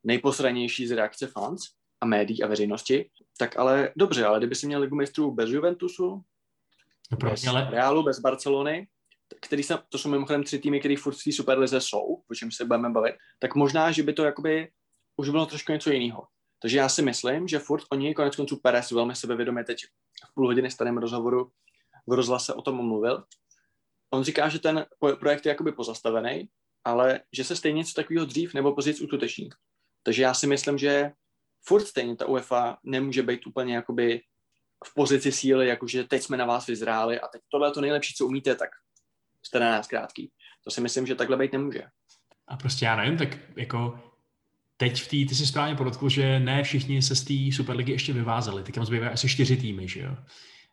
[0.04, 1.62] nejposranější z reakce fans
[2.00, 6.24] a médií a veřejnosti, tak ale dobře, ale kdyby si měl ligu mistrů bez Juventusu,
[7.10, 7.70] no bez ale...
[7.70, 8.88] Realu, bez Barcelony,
[9.42, 12.52] který se, to jsou mimochodem tři týmy, které furt v té Superlize jsou, o čem
[12.52, 14.70] se budeme bavit, tak možná, že by to jakoby
[15.16, 16.26] už bylo trošku něco jiného.
[16.62, 19.84] Takže já si myslím, že furt oni, konec konců Perez, velmi sebevědomě teď
[20.30, 21.50] v půl hodiny starém rozhovoru
[22.06, 23.24] v rozhlase o tom mluvil.
[24.10, 24.86] On říká, že ten
[25.20, 26.48] projekt je jakoby pozastavený,
[26.84, 29.48] ale že se stejně něco takového dřív nebo později uskuteční.
[30.02, 31.10] Takže já si myslím, že
[31.62, 34.20] furt stejně ta UEFA nemůže být úplně jakoby
[34.84, 38.14] v pozici síly, jakože teď jsme na vás vyzráli a teď tohle je to nejlepší,
[38.14, 38.70] co umíte, tak
[39.46, 40.30] jste na nás krátký.
[40.64, 41.82] To si myslím, že takhle být nemůže.
[42.48, 43.98] A prostě já nevím, tak jako
[44.76, 48.12] teď v té, ty si správně podotkl, že ne všichni se z té Superligy ještě
[48.12, 48.62] vyvázali.
[48.62, 50.16] Teď tam zbývají asi čtyři týmy, že jo.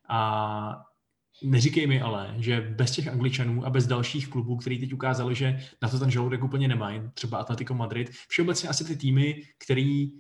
[0.10, 0.86] A
[1.44, 5.60] Neříkej mi ale, že bez těch Angličanů a bez dalších klubů, který teď ukázali, že
[5.82, 10.12] na to ten žaludek úplně nemají, třeba Atletico Madrid, všeobecně asi ty týmy, který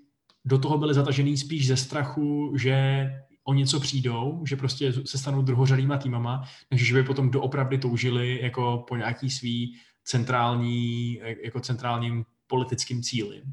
[0.45, 3.07] do toho byly zatažený spíš ze strachu, že
[3.43, 8.39] o něco přijdou, že prostě se stanou druhořadýma týmama, než že by potom doopravdy toužili
[8.41, 13.43] jako po nějaký svý centrální, jako centrálním politickým cíli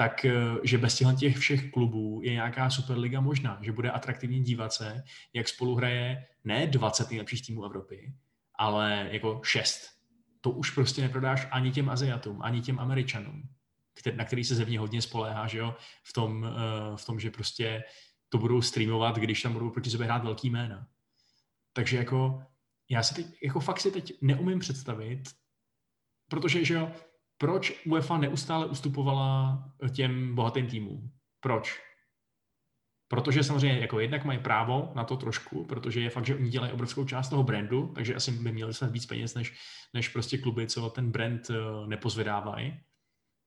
[0.00, 0.32] tak eh,
[0.62, 5.48] že bez těch všech klubů je nějaká Superliga možná, že bude atraktivní dívat se, jak
[5.48, 8.12] spolu hraje ne 20 nejlepších týmů Evropy,
[8.54, 9.82] ale jako 6.
[10.40, 13.42] To už prostě neprodáš ani těm Aziatům, ani těm Američanům,
[14.16, 17.82] na který se zevně hodně spoléhá, že jo, v tom, eh, v tom, že prostě
[18.32, 20.86] to budou streamovat, když tam budou proti sobě hrát velký jména.
[21.72, 22.42] Takže jako
[22.90, 25.22] já si teď, jako fakt si teď neumím představit,
[26.28, 26.92] protože, že jo,
[27.38, 29.58] proč UEFA neustále ustupovala
[29.92, 31.10] těm bohatým týmům?
[31.40, 31.80] Proč?
[33.08, 36.72] Protože samozřejmě jako jednak mají právo na to trošku, protože je fakt, že oni dělají
[36.72, 39.54] obrovskou část toho brandu, takže asi by měli snad víc peněz, než,
[39.94, 41.54] než prostě kluby, co ten brand eh,
[41.86, 42.80] nepozvedávají.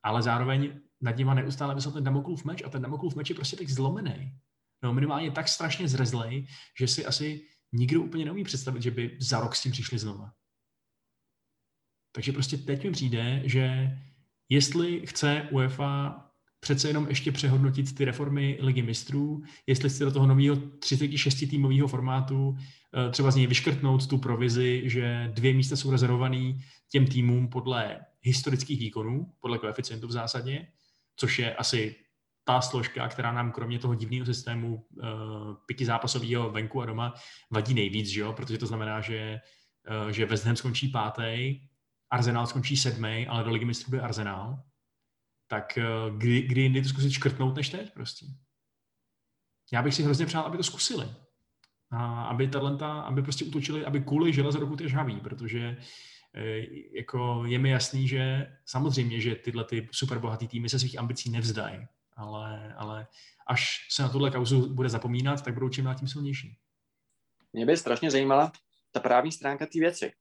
[0.04, 3.56] Ale zároveň nad nima neustále vysel ten Damoklův meč a ten Damoklův meč je prostě
[3.58, 4.40] tak zlomený.
[4.84, 6.48] No minimálně tak strašně zrezlej,
[6.80, 10.32] že si asi nikdo úplně neumí představit, že by za rok s tím přišli znova.
[12.12, 13.90] Takže prostě teď mi přijde, že
[14.50, 16.20] jestli chce UEFA
[16.60, 21.88] přece jenom ještě přehodnotit ty reformy ligy mistrů, jestli chce do toho nového 36 týmového
[21.88, 26.54] formátu eh, třeba z něj vyškrtnout tu provizi, že dvě místa jsou rezervované
[26.92, 30.68] těm týmům podle historických výkonů, podle koeficientu v zásadě,
[31.16, 31.96] což je asi
[32.44, 35.06] ta složka, která nám kromě toho divného systému uh,
[35.66, 37.14] pěti zápasového venku a doma
[37.52, 38.34] vadí nejvíc, že jo?
[38.34, 39.40] protože to znamená, že,
[40.04, 41.60] uh, že West Ham skončí pátý
[42.14, 44.64] Arsenal skončí sedmý, ale do ligy mistrů bude Arsenal,
[45.48, 45.84] tak eh,
[46.18, 48.26] kdy, kdy jindy to zkusit škrtnout než teď prostě.
[49.74, 51.08] Já bych si hrozně přál, aby to zkusili.
[51.92, 55.78] A aby talenta, aby prostě utočili, aby kvůli železo roku je žhavý, protože
[56.36, 56.66] eh,
[56.98, 61.30] jako je mi jasný, že samozřejmě, že tyhle ty super bohatý týmy se svých ambicí
[61.30, 61.88] nevzdají.
[62.16, 63.08] Ale, ale
[63.48, 66.58] až se na tuhle kauzu bude zapomínat, tak budou čím dál tím silnější.
[67.54, 68.52] Mě by strašně zajímala
[68.92, 70.14] ta právní stránka té věci,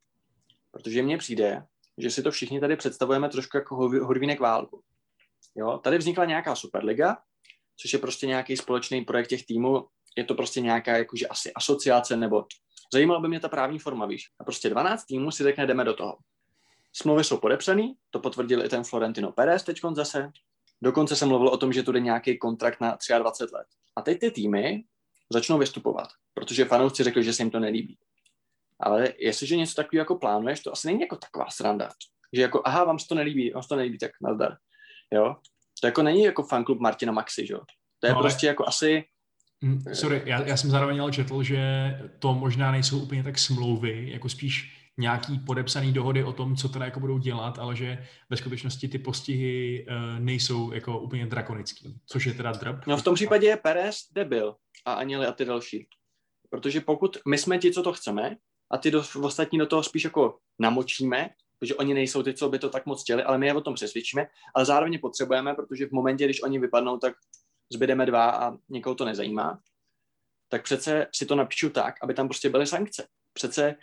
[0.70, 1.66] protože mně přijde,
[1.98, 4.82] že si to všichni tady představujeme trošku jako hodvínek válku.
[5.54, 5.78] Jo?
[5.78, 7.16] Tady vznikla nějaká superliga,
[7.76, 12.16] což je prostě nějaký společný projekt těch týmů, je to prostě nějaká jakože asi asociace
[12.16, 12.46] nebo
[12.92, 14.30] zajímalo by mě ta právní forma, víš.
[14.40, 16.18] A prostě 12 týmů si řekne, jdeme do toho.
[16.92, 20.30] Smlouvy jsou podepsané, to potvrdil i ten Florentino Perez teď zase.
[20.82, 23.66] Dokonce jsem mluvil o tom, že tu jde nějaký kontrakt na 23 let.
[23.96, 24.84] A teď ty týmy
[25.32, 27.98] začnou vystupovat, protože fanoušci řekli, že se jim to nelíbí.
[28.80, 31.88] Ale jestliže něco takového jako plánuješ, to asi není jako taková sranda.
[32.32, 34.56] Že jako, aha, vám se to nelíbí, vám se to nelíbí, tak nazdar.
[35.12, 35.36] Jo?
[35.80, 37.60] To jako není jako fanklub Martina Maxi, že jo?
[38.00, 38.50] To je no, prostě ale...
[38.50, 39.04] jako asi...
[39.60, 41.60] Mm, sorry, já, já jsem zároveň ale četl, že
[42.18, 46.84] to možná nejsou úplně tak smlouvy, jako spíš nějaký podepsaný dohody o tom, co teda
[46.84, 52.26] jako budou dělat, ale že ve skutečnosti ty postihy uh, nejsou jako úplně drakonický, což
[52.26, 52.86] je teda drb.
[52.86, 55.88] No v tom případě je Perez debil a Anili a ty další.
[56.50, 58.36] Protože pokud my jsme ti, co to chceme,
[58.70, 62.58] a ty do, ostatní do toho spíš jako namočíme, protože oni nejsou ty, co by
[62.58, 65.92] to tak moc chtěli, ale my je o tom přesvědčíme, ale zároveň potřebujeme, protože v
[65.92, 67.14] momentě, když oni vypadnou, tak
[67.72, 69.58] zbydeme dva a někoho to nezajímá,
[70.48, 73.06] tak přece si to napíšu tak, aby tam prostě byly sankce.
[73.32, 73.74] Přece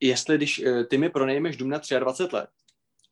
[0.00, 2.50] jestli když eh, ty mi pronejmeš dům na 23 let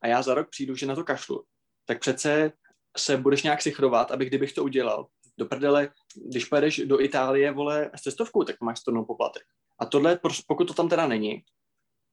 [0.01, 1.43] a já za rok přijdu, že na to kašlu,
[1.85, 2.51] tak přece
[2.97, 7.91] se budeš nějak sichrovat, aby kdybych to udělal, do prdele, když pojedeš do Itálie, vole,
[7.95, 9.43] s cestovkou, tak máš stornou poplatek.
[9.79, 11.43] A tohle, pokud to tam teda není,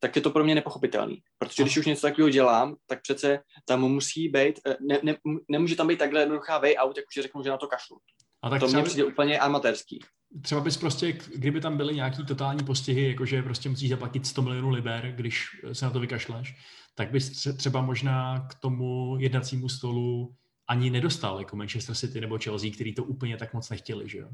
[0.01, 1.23] tak je to pro mě nepochopitelný.
[1.39, 5.17] Protože když už něco takového dělám, tak přece tam musí být, eh, ne, ne,
[5.49, 7.99] nemůže tam být takhle jednoduchá way out, jak už řeknu, že na to kašlu.
[8.43, 10.01] A tak to mě přijde úplně amatérský.
[10.41, 14.71] Třeba bys prostě, kdyby tam byly nějaký totální postihy, jakože prostě musíš zaplatit 100 milionů
[14.71, 16.57] liber, když se na to vykašleš,
[16.95, 20.35] tak bys třeba možná k tomu jednacímu stolu
[20.69, 24.29] ani nedostal, jako Manchester City nebo Chelsea, který to úplně tak moc nechtěli, že jo.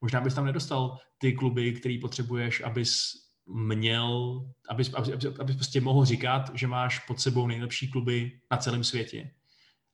[0.00, 3.12] Možná bys tam nedostal ty kluby, který potřebuješ, abys
[3.46, 8.56] měl, abys, abys, abys, abys prostě mohl říkat, že máš pod sebou nejlepší kluby na
[8.56, 9.30] celém světě.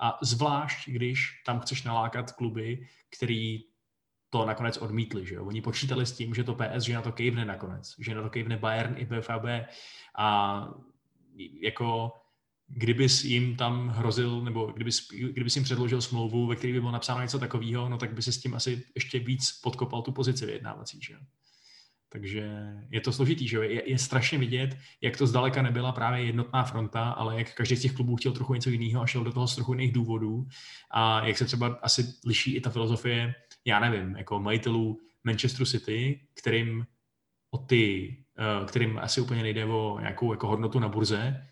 [0.01, 2.87] A zvlášť, když tam chceš nalákat kluby,
[3.17, 3.59] který
[4.35, 5.27] to nakonec odmítli.
[5.27, 5.45] Že jo?
[5.47, 8.31] Oni počítali s tím, že to PS, že na to kejvne nakonec, že na to
[8.31, 9.71] kejvne Bayern i BFAB
[10.19, 10.29] a
[11.63, 12.13] jako
[12.67, 17.23] kdybys jim tam hrozil, nebo kdybys, kdybys jim předložil smlouvu, ve které by bylo napsáno
[17.23, 20.99] něco takového, no tak by si s tím asi ještě víc podkopal tu pozici vyjednávací.
[21.03, 21.15] Že?
[22.15, 26.65] Takže je to složitý, že je, je strašně vidět, jak to zdaleka nebyla právě jednotná
[26.65, 29.49] fronta, ale jak každý z těch klubů chtěl trochu něco jiného a šel do toho
[29.49, 30.47] z trochu jiných důvodů
[30.91, 36.21] a jak se třeba asi liší i ta filozofie, já nevím, jako majitelů Manchesteru City,
[36.35, 36.87] kterým
[37.51, 41.47] o ty, eh, kterým asi úplně nejde o nějakou jako hodnotu na burze,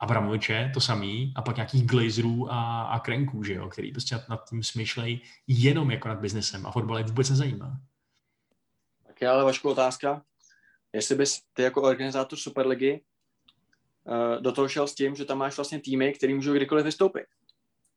[0.00, 4.48] Abramoviče, to samý, a pak nějakých glazerů a, a krenků, že jo, který prostě nad,
[4.48, 7.80] tím smýšlejí jenom jako nad biznesem a fotbal je vůbec nezajímá.
[9.06, 10.22] Tak je ale Vašku otázka,
[10.92, 13.00] jestli bys ty jako organizátor Superligy
[14.04, 17.26] uh, do toho šel s tím, že tam máš vlastně týmy, který můžou kdykoliv vystoupit.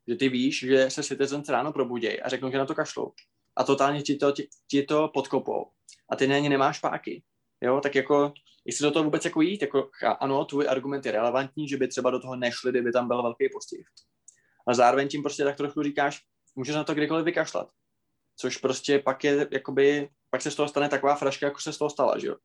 [0.07, 3.13] Že ty víš, že se Citizens ráno probudějí a řeknou, že na to kašlou.
[3.57, 5.65] A totálně ti to, ti, ti to podkopou.
[6.09, 7.23] A ty na ně nemáš páky.
[7.61, 8.33] Jo, tak jako
[8.65, 9.89] jestli do toho vůbec jako jít, jako
[10.19, 13.49] ano, tvůj argument je relevantní, že by třeba do toho nešli, kdyby tam byl velký
[13.53, 13.85] postih.
[14.67, 16.21] A zároveň tím prostě tak trochu říkáš,
[16.55, 17.69] můžeš na to kdykoliv vykašlat.
[18.37, 21.77] Což prostě pak je, jakoby, pak se z toho stane taková fraška, jako se z
[21.77, 22.35] toho stala, že jo?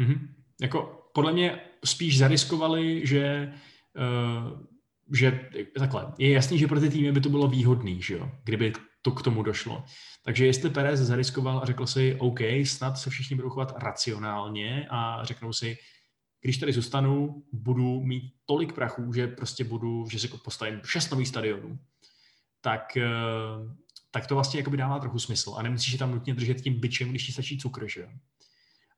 [0.00, 0.18] Mm-hmm.
[0.60, 3.54] Jako podle mě spíš zariskovali, že
[3.96, 4.68] uh,
[5.14, 8.72] že takhle, je jasný, že pro ty týmy by to bylo výhodný, že jo, kdyby
[9.02, 9.84] to k tomu došlo.
[10.24, 15.24] Takže jestli Perez zariskoval a řekl si, OK, snad se všichni budou chovat racionálně a
[15.24, 15.76] řeknou si,
[16.40, 21.28] když tady zůstanu, budu mít tolik prachů, že prostě budu, že si postavím šest nových
[21.28, 21.78] stadionů,
[22.60, 23.06] tak, eh,
[24.10, 25.54] tak to vlastně jako by dává trochu smysl.
[25.56, 28.08] A nemusíš tam nutně držet tím byčem, když ti stačí cukr, že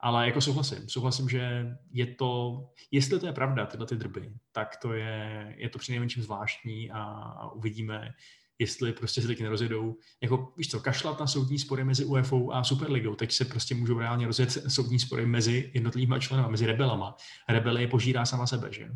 [0.02, 2.60] Ale jako souhlasím, souhlasím, že je to,
[2.90, 7.50] jestli to je pravda, tyhle ty drby, tak to je, je to přinejmenším zvláštní a
[7.52, 8.14] uvidíme,
[8.60, 9.96] jestli prostě se taky nerozjedou.
[10.22, 13.98] Jako, víš co, kašlat na soudní spory mezi UEFA a Superligou, teď se prostě můžou
[13.98, 17.16] reálně rozjet soudní spory mezi jednotlivými členy, mezi rebelama.
[17.48, 18.88] Rebely je požírá sama sebe, že?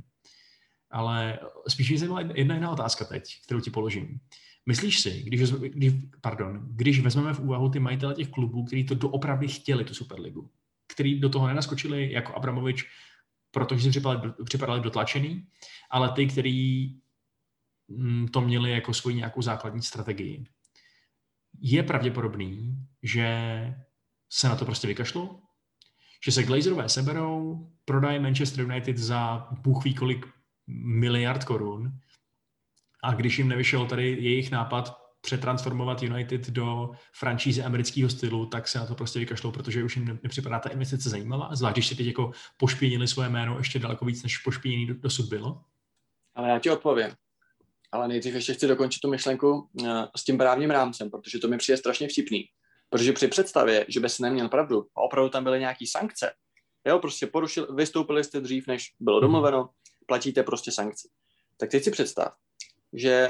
[0.90, 4.20] Ale spíš mě zajímala jedna jiná otázka teď, kterou ti položím.
[4.66, 8.94] Myslíš si, když, když, pardon, když vezmeme v úvahu ty majitele těch klubů, kteří to
[8.94, 10.50] doopravdy chtěli, tu Superligu,
[10.86, 12.84] který do toho nenaskočili jako Abramovič,
[13.50, 15.46] protože si připadali, připadali dotlačený,
[15.90, 16.90] ale ty, který
[18.32, 20.44] to měli jako svoji nějakou základní strategii.
[21.60, 23.28] Je pravděpodobný, že
[24.32, 25.40] se na to prostě vykašlo,
[26.24, 30.26] že se Glazerové seberou, prodají Manchester United za bůh ví kolik
[30.66, 31.98] miliard korun
[33.02, 38.78] a když jim nevyšel tady jejich nápad přetransformovat United do franšízy amerického stylu, tak se
[38.78, 42.06] na to prostě vykašlou, protože už jim nepřipadá ta investice zajímavá, zvlášť když si teď
[42.06, 45.64] jako pošpinili svoje jméno ještě daleko víc, než pošpiněný dosud bylo.
[46.34, 47.23] Ale já ti odpovím.
[47.94, 51.58] Ale nejdřív ještě chci dokončit tu myšlenku eh, s tím právním rámcem, protože to mi
[51.58, 52.44] přijde strašně vtipný.
[52.90, 56.32] Protože při představě, že by si neměl pravdu a opravdu tam byly nějaké sankce,
[56.86, 59.22] jo, prostě porušil, vystoupili jste dřív, než bylo mhm.
[59.22, 59.68] domluveno,
[60.06, 61.08] platíte prostě sankci.
[61.56, 62.34] Tak teď si představ,
[62.92, 63.28] že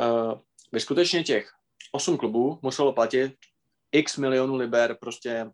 [0.00, 0.40] uh,
[0.72, 1.52] by skutečně těch
[1.92, 3.32] osm klubů muselo platit
[3.92, 5.50] x milionů liber prostě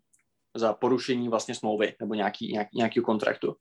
[0.55, 3.55] za porušení vlastně smlouvy nebo nějaký, nějaký, nějakého kontraktu,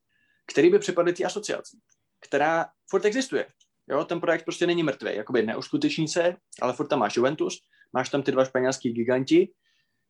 [0.52, 1.76] který by připadl té asociaci,
[2.20, 3.46] která furt existuje.
[3.90, 7.58] Jo, ten projekt prostě není mrtvý, jakoby neuskuteční se, ale furt tam máš Juventus,
[7.92, 9.52] máš tam ty dva španělský giganti,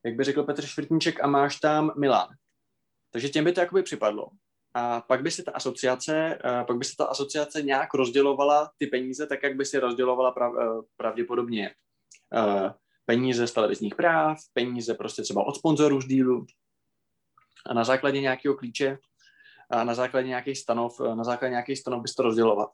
[0.05, 2.27] jak by řekl Petr Švrtníček, a máš tam Milan.
[3.11, 4.27] Takže těm by to jakoby připadlo.
[4.73, 9.27] A pak by se ta asociace, pak by se ta asociace nějak rozdělovala ty peníze,
[9.27, 11.75] tak jak by si rozdělovala prav, eh, pravděpodobně
[12.33, 12.73] eh,
[13.05, 16.45] peníze z televizních práv, peníze prostě třeba od sponzorů z dílu
[17.65, 18.97] a na základě nějakého klíče
[19.69, 22.69] a na základě nějakých stanov, eh, na základě nějakých stanov by se to rozdělovat.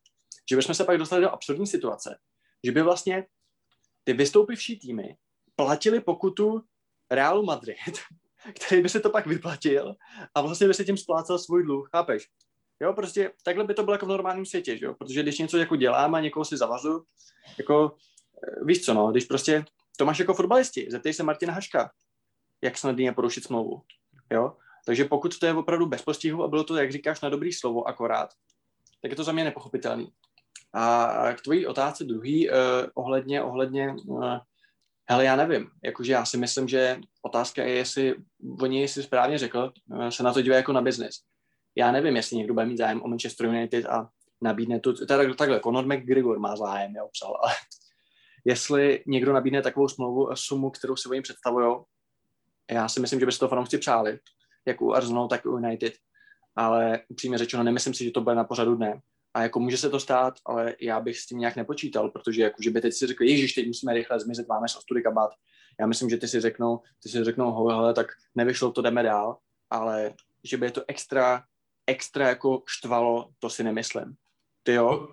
[0.50, 2.20] Že bychom se pak dostali do absurdní situace,
[2.64, 3.28] že by vlastně
[4.04, 5.18] ty vystoupivší týmy
[5.56, 6.64] platili pokutu
[7.12, 8.00] Realu Madrid
[8.66, 9.96] který by se to pak vyplatil
[10.36, 12.30] a vlastně by se tím splácel svůj dluh, chápeš?
[12.82, 14.94] Jo, prostě takhle by to bylo jako v normálním světě, že jo?
[14.94, 17.06] Protože když něco jako dělám a někoho si zavazu,
[17.58, 17.96] jako
[18.48, 19.66] eh, víš co, no, když prostě
[19.98, 21.92] to máš jako fotbalisti, zeptej se Martina Haška,
[22.62, 23.82] jak snadný je porušit smlouvu,
[24.32, 24.58] jo?
[24.86, 27.88] Takže pokud to je opravdu bez postihu a bylo to, jak říkáš, na dobrý slovo
[27.88, 28.30] akorát,
[29.02, 30.12] tak je to za mě nepochopitelný.
[30.74, 32.56] A k tvojí otázce druhý, uh,
[32.96, 34.38] ohledně, ohledně uh,
[35.10, 35.70] Hele, já nevím.
[35.84, 38.16] Jakože já si myslím, že otázka je, jestli
[38.62, 41.16] oni, jestli správně řekl, eh, se na to dívají jako na biznis.
[41.76, 44.10] Já nevím, jestli někdo bude mít zájem o Manchester United a
[44.42, 47.54] nabídne tu, teda takhle, Conor McGregor má zájem, jo, psal, ale
[48.46, 51.76] jestli někdo nabídne takovou smlouvu a sumu, kterou si oni představují,
[52.72, 54.20] já si myslím, že by se to fanoušci přáli,
[54.68, 55.94] jak u Arsenal, tak u United,
[56.56, 59.02] ale upřímně řečeno, nemyslím si, že to bude na pořadu dne.
[59.34, 62.62] A jako může se to stát, ale já bych s tím nějak nepočítal, protože jako,
[62.64, 65.32] že by teď si řekli, ježiš, teď musíme rychle zmizet, máme z ostudy kabát.
[65.80, 69.38] Já myslím, že ty si řeknou, ty si řeknou, hele, tak nevyšlo to, jdeme dál,
[69.70, 71.44] ale že by je to extra,
[71.88, 74.16] extra jako štvalo, to si nemyslím.
[74.64, 75.08] Ty jo?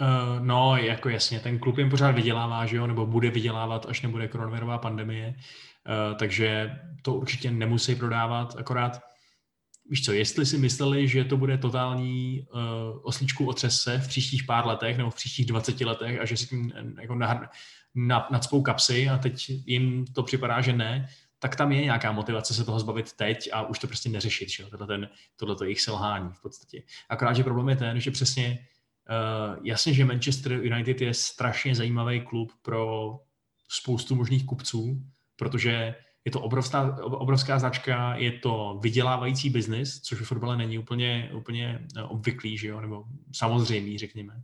[0.00, 4.02] Uh, no, jako jasně, ten klub jim pořád vydělává, že jo, nebo bude vydělávat, až
[4.02, 6.70] nebude koronavirová pandemie, uh, takže
[7.02, 9.00] to určitě nemusí prodávat, akorát
[9.90, 12.60] víš co, jestli si mysleli, že to bude totální uh,
[13.02, 16.72] oslíčku otřese v příštích pár letech nebo v příštích 20 letech a že si tím
[16.74, 17.50] eh, jako na,
[17.94, 22.54] na, nadspou kapsy a teď jim to připadá, že ne, tak tam je nějaká motivace
[22.54, 24.64] se toho zbavit teď a už to prostě neřešit, že?
[24.64, 26.82] Tohle, ten, tohle to jejich selhání v podstatě.
[27.08, 28.66] Akorát, že problém je ten, že přesně
[29.10, 33.12] uh, jasně, že Manchester United je strašně zajímavý klub pro
[33.68, 35.02] spoustu možných kupců,
[35.36, 41.30] protože je to obrovská, obrovská značka, je to vydělávající biznis, což v fotbale není úplně,
[41.34, 42.80] úplně eh, obvyklý, že jo?
[42.80, 44.42] nebo samozřejmý, řekněme.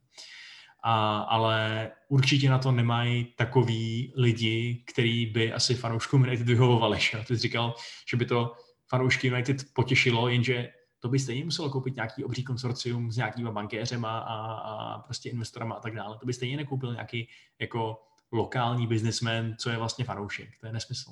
[0.82, 7.00] A, ale určitě na to nemají takový lidi, který by asi fanouškům United vyhovovali.
[7.00, 7.18] Že?
[7.18, 7.74] Ty jsi říkal,
[8.10, 8.52] že by to
[8.88, 14.18] fanoušky United potěšilo, jenže to by stejně muselo koupit nějaký obří konsorcium s nějakýma bankéřema
[14.18, 16.18] a, a prostě investorama a tak dále.
[16.18, 20.48] To by stejně nekoupil nějaký jako lokální biznismen, co je vlastně fanoušek.
[20.60, 21.10] To je nesmysl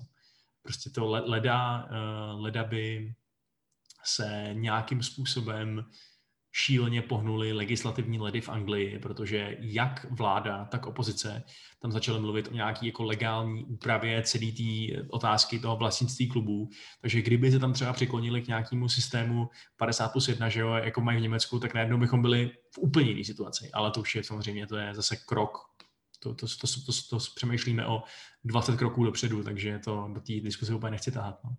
[0.68, 3.14] prostě to leda, eh, leda by
[4.04, 5.84] se nějakým způsobem
[6.52, 11.42] šíleně pohnuli legislativní ledy v Anglii, protože jak vláda, tak opozice
[11.82, 16.68] tam začaly mluvit o nějaký jako legální úpravě celé té otázky toho vlastnictví klubů.
[17.00, 21.00] Takže kdyby se tam třeba přiklonili k nějakému systému 50 plus 1, že jo, jako
[21.00, 23.70] mají v Německu, tak najednou bychom byli v úplně jiné situaci.
[23.72, 25.58] Ale to už je samozřejmě, to je zase krok
[26.18, 28.02] to, to, to, to, to, to přemýšlíme o
[28.44, 31.44] 20 kroků dopředu, takže to do té diskuse úplně nechci tahat.
[31.44, 31.56] No.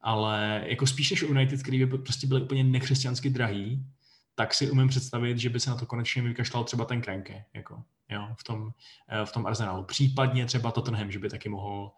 [0.00, 3.86] Ale jako spíš než United, který by prostě byly úplně nekřesťansky drahý,
[4.34, 7.82] tak si umím představit, že by se na to konečně vykašlal třeba ten Krenke, jako,
[8.08, 8.70] jo, v tom,
[9.08, 9.84] eh, v tom Arsenalu.
[9.84, 11.92] Případně třeba Tottenham, že by taky mohl,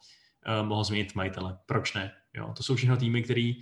[0.61, 1.59] uh, mohl změnit majitele.
[1.66, 2.12] Proč ne?
[2.35, 3.57] Jo, to jsou všechno týmy, který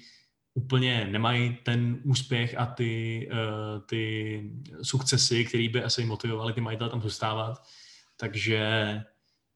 [0.55, 4.43] úplně nemají ten úspěch a ty, uh, ty
[4.83, 7.63] sukcesy, který by asi motivovali ty majitele tam zůstávat
[8.21, 9.03] takže,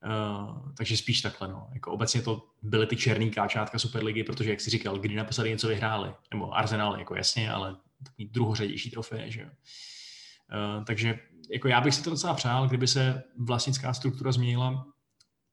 [0.07, 1.49] uh, takže spíš takhle.
[1.49, 1.69] No.
[1.75, 5.69] Jako obecně to byly ty černý káčátka Superligy, protože, jak jsi říkal, kdy naposledy něco
[5.69, 9.49] vyhráli, nebo Arsenal, jako jasně, ale takový druhořadější trofeje, že jo.
[9.49, 11.19] Uh, takže
[11.51, 14.87] jako já bych si to docela přál, kdyby se vlastnická struktura změnila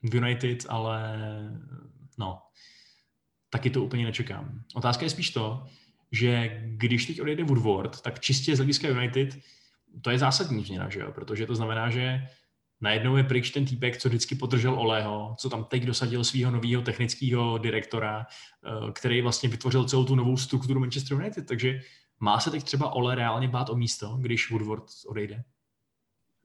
[0.01, 1.19] v United, ale
[2.17, 2.41] no,
[3.49, 4.63] taky to úplně nečekám.
[4.75, 5.65] Otázka je spíš to,
[6.11, 9.37] že když teď odejde Woodward, tak čistě z hlediska United
[10.01, 11.11] to je zásadní změna, že jo?
[11.11, 12.27] protože to znamená, že
[12.81, 16.81] najednou je pryč ten týpek, co vždycky podržel Oleho, co tam teď dosadil svého nového
[16.81, 21.79] technického direktora, eh, který vlastně vytvořil celou tu novou strukturu Manchester United, takže
[22.19, 25.43] má se teď třeba Ole reálně bát o místo, když Woodward odejde?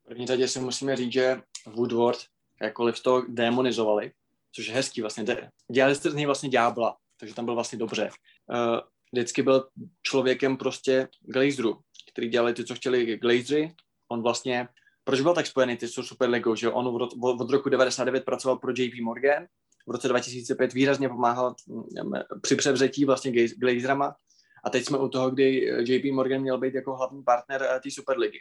[0.04, 2.18] V první řadě si musíme říct, že Woodward,
[2.62, 4.12] jakkoliv to demonizovali,
[4.52, 5.24] což je hezký vlastně,
[5.72, 8.10] dělali jste z něj vlastně ďábla, takže tam byl vlastně dobře.
[8.50, 8.80] Uh,
[9.12, 9.68] vždycky byl
[10.02, 11.80] člověkem prostě Glazeru,
[12.12, 13.74] který dělali ty, co chtěli Glazery.
[14.08, 14.68] On vlastně,
[15.06, 18.72] proč byl tak spojený ty super Lego, že on od, od roku 99 pracoval pro
[18.76, 19.46] JP Morgan,
[19.86, 24.16] v roce 2005 výrazně pomáhal mm, při převzetí vlastně Glazerama
[24.64, 27.90] a teď jsme u toho, kdy JP Morgan měl být jako hlavní partner eh, té
[27.90, 28.38] Superligy.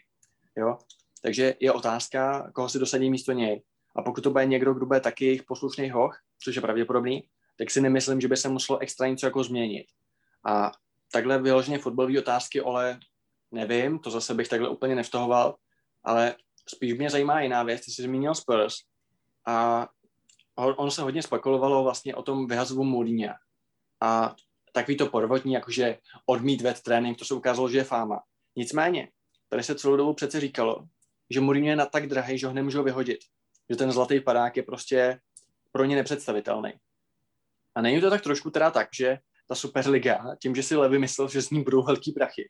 [0.58, 0.78] Jo?
[1.22, 3.64] Takže je otázka, koho si dosadí místo něj.
[3.96, 7.24] A pokud to bude někdo, kdo bude taky jejich poslušný hoch, což je pravděpodobný,
[7.58, 9.86] tak si nemyslím, že by se muselo extra něco jako změnit.
[10.46, 10.72] A
[11.12, 13.00] takhle vyloženě fotbalové otázky, ale
[13.52, 15.56] nevím, to zase bych takhle úplně nevtahoval,
[16.04, 16.36] ale
[16.70, 18.76] spíš mě zajímá jiná věc, ty jsi zmínil Spurs
[19.48, 19.88] a
[20.58, 23.34] on se hodně spekulovalo vlastně o tom vyhazovu Mourinho.
[24.02, 24.36] A
[24.74, 28.20] takový to podvodní, jakože odmít ved trénink, to se ukázalo, že je fáma.
[28.56, 29.10] Nicméně,
[29.50, 30.86] tady se celou dobu přece říkalo,
[31.30, 33.20] že Mourinho je na tak drahý, že ho nemůžou vyhodit.
[33.70, 35.20] Že ten zlatý padák je prostě
[35.72, 36.74] pro ně nepředstavitelný.
[37.76, 41.28] A není to tak trošku teda tak, že ta Superliga, tím, že si Levy myslel,
[41.28, 42.50] že s ním budou velký prachy,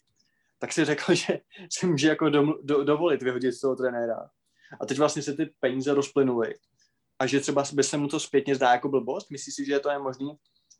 [0.66, 1.39] tak si řekl, že
[1.70, 4.30] si může jako do, do, dovolit vyhodit z toho trenéra.
[4.82, 6.53] A teď vlastně se ty peníze rozplynuly.
[7.20, 9.32] A že třeba by se mu to zpětně zdá jako blbost?
[9.32, 10.34] Myslíš si, že to je možný,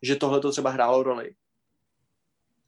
[0.04, 1.36] že tohle to třeba hrálo roli?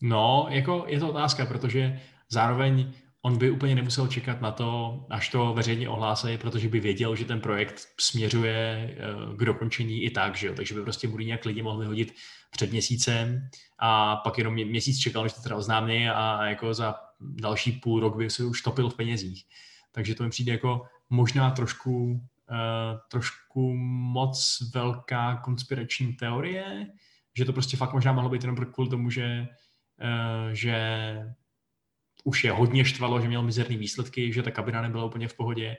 [0.01, 2.93] No, jako je to otázka, protože zároveň
[3.27, 7.25] on by úplně nemusel čekat na to, až to veřejně ohlásí, protože by věděl, že
[7.25, 10.53] ten projekt směřuje eh, k dokončení i tak, že jo?
[10.55, 12.13] takže by prostě nějak lidi mohli hodit
[12.51, 13.49] před měsícem
[13.79, 18.17] a pak jenom měsíc čekal, než to teda oznámí a jako za další půl rok
[18.17, 19.43] by se už topil v penězích.
[19.91, 23.73] Takže to mi přijde jako možná trošku, uh, trošku
[24.13, 26.87] moc velká konspirační teorie,
[27.37, 29.47] že to prostě fakt možná mohlo být jenom kvůli tomu, že,
[30.01, 30.77] uh, že
[32.23, 35.77] už je hodně štvalo, že měl mizerný výsledky, že ta kabina nebyla úplně v pohodě.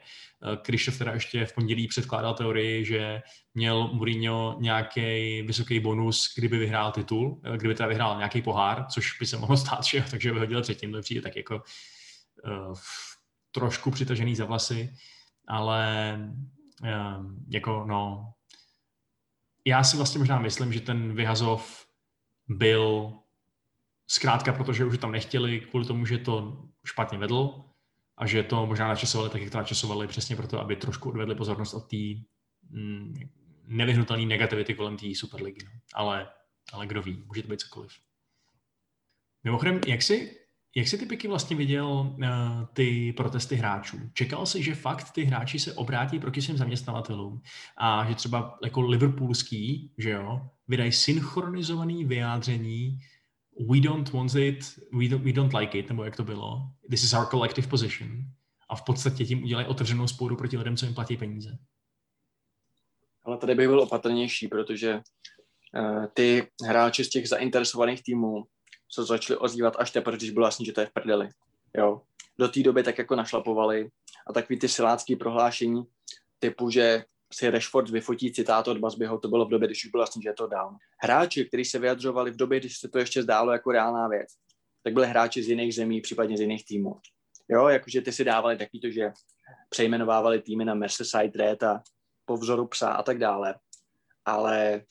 [0.61, 3.21] Krištof teda ještě v pondělí předkládal teorii, že
[3.53, 9.25] měl Mourinho nějaký vysoký bonus, kdyby vyhrál titul, kdyby teda vyhrál nějaký pohár, což by
[9.25, 11.55] se mohlo stát, že takže vyhodil třetím, to přijde tak jako
[12.45, 12.75] uh,
[13.51, 14.93] trošku přitažený za vlasy,
[15.47, 16.17] ale
[16.81, 18.33] uh, jako no,
[19.65, 21.85] já si vlastně možná myslím, že ten vyhazov
[22.47, 23.13] byl
[24.11, 27.63] Zkrátka, protože už tam nechtěli kvůli tomu, že to špatně vedl
[28.17, 31.73] a že to možná načasovali tak, jak to načasovali, přesně proto, aby trošku odvedli pozornost
[31.73, 31.97] od té
[32.69, 33.13] mm,
[33.67, 35.65] nevyhnutelné negativity kolem té Superligy.
[35.65, 35.71] No.
[35.93, 36.27] Ale,
[36.73, 37.91] ale kdo ví, může to být cokoliv.
[39.43, 40.37] Mimochodem, jak jsi,
[40.75, 42.25] jak jsi ty piky vlastně viděl uh,
[42.73, 44.09] ty protesty hráčů?
[44.13, 47.41] Čekal jsi, že fakt ty hráči se obrátí proti svým zaměstnavatelům
[47.77, 52.99] a že třeba jako liverpoolský, že jo, vydají synchronizovaný vyjádření
[53.59, 57.03] we don't want it, we don't, we don't like it, nebo jak to bylo, this
[57.03, 58.09] is our collective position.
[58.69, 61.57] A v podstatě tím udělají otevřenou spouru proti lidem, co jim platí peníze.
[63.23, 64.93] Ale tady bych byl opatrnější, protože
[65.79, 68.43] uh, ty hráči z těch zainteresovaných týmů
[68.91, 71.29] se začali ozývat až teprve, když bylo jasný, že to je v prdeli.
[71.77, 72.01] Jo.
[72.39, 73.89] Do té doby tak jako našlapovali
[74.27, 75.83] a takový ty silácký prohlášení
[76.39, 80.03] typu, že si Rashford vyfotí citát od Basbyho, to bylo v době, když už bylo
[80.03, 80.77] jasný, že je to down.
[81.01, 84.29] Hráči, kteří se vyjadřovali v době, když se to ještě zdálo jako reálná věc,
[84.83, 86.99] tak byli hráči z jiných zemí, případně z jiných týmů.
[87.49, 89.11] Jo, jakože ty si dávali taky to, že
[89.69, 91.83] přejmenovávali týmy na Merseyside Red a
[92.25, 93.55] po vzoru psa a tak dále.
[94.25, 94.83] Ale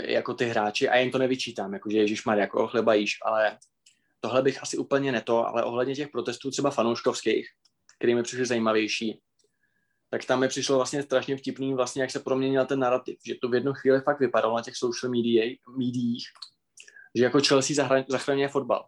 [0.00, 3.58] jako ty hráči, a jen to nevyčítám, jakože Ježíš Maria, jako chleba jíš, ale
[4.20, 7.48] tohle bych asi úplně neto, ale ohledně těch protestů třeba fanouškovských,
[7.98, 9.20] který mi přišly zajímavější,
[10.10, 13.48] tak tam mi přišlo vlastně strašně vtipný, vlastně, jak se proměnil ten narrativ, že to
[13.48, 16.24] v jednu chvíli fakt vypadalo na těch social media, médiích,
[17.14, 18.86] že jako Chelsea zachraňuje fotbal.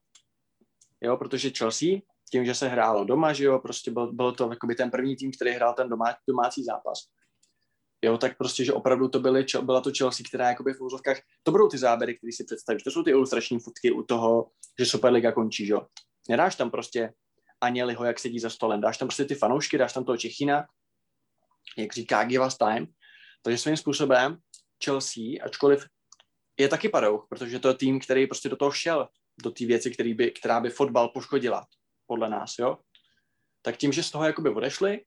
[1.01, 1.89] Jo, protože Chelsea,
[2.31, 5.33] tím, že se hrálo doma, že jo, prostě byl, byl to jakoby ten první tým,
[5.33, 6.99] který hrál ten domá, domácí zápas.
[8.05, 11.51] Jo, tak prostě, že opravdu to byly, byla to Chelsea, která jakoby v úzovkách, to
[11.51, 15.33] budou ty záběry, které si představíš, to jsou ty ilustrační fotky u toho, že Superliga
[15.33, 15.87] končí, jo.
[16.29, 17.13] Nedáš tam prostě
[17.61, 20.65] Aněliho, jak sedí za stolem, dáš tam prostě ty fanoušky, dáš tam toho Čechina,
[21.79, 22.87] jak říká Give Us Time.
[23.43, 24.37] Takže svým způsobem
[24.85, 25.87] Chelsea, ačkoliv
[26.59, 29.09] je taky padouch, protože to je tým, který prostě do toho šel,
[29.43, 31.67] do té věci, který by, která by fotbal poškodila,
[32.07, 32.79] podle nás, jo.
[33.63, 35.01] Tak tím, že z toho jakoby odešli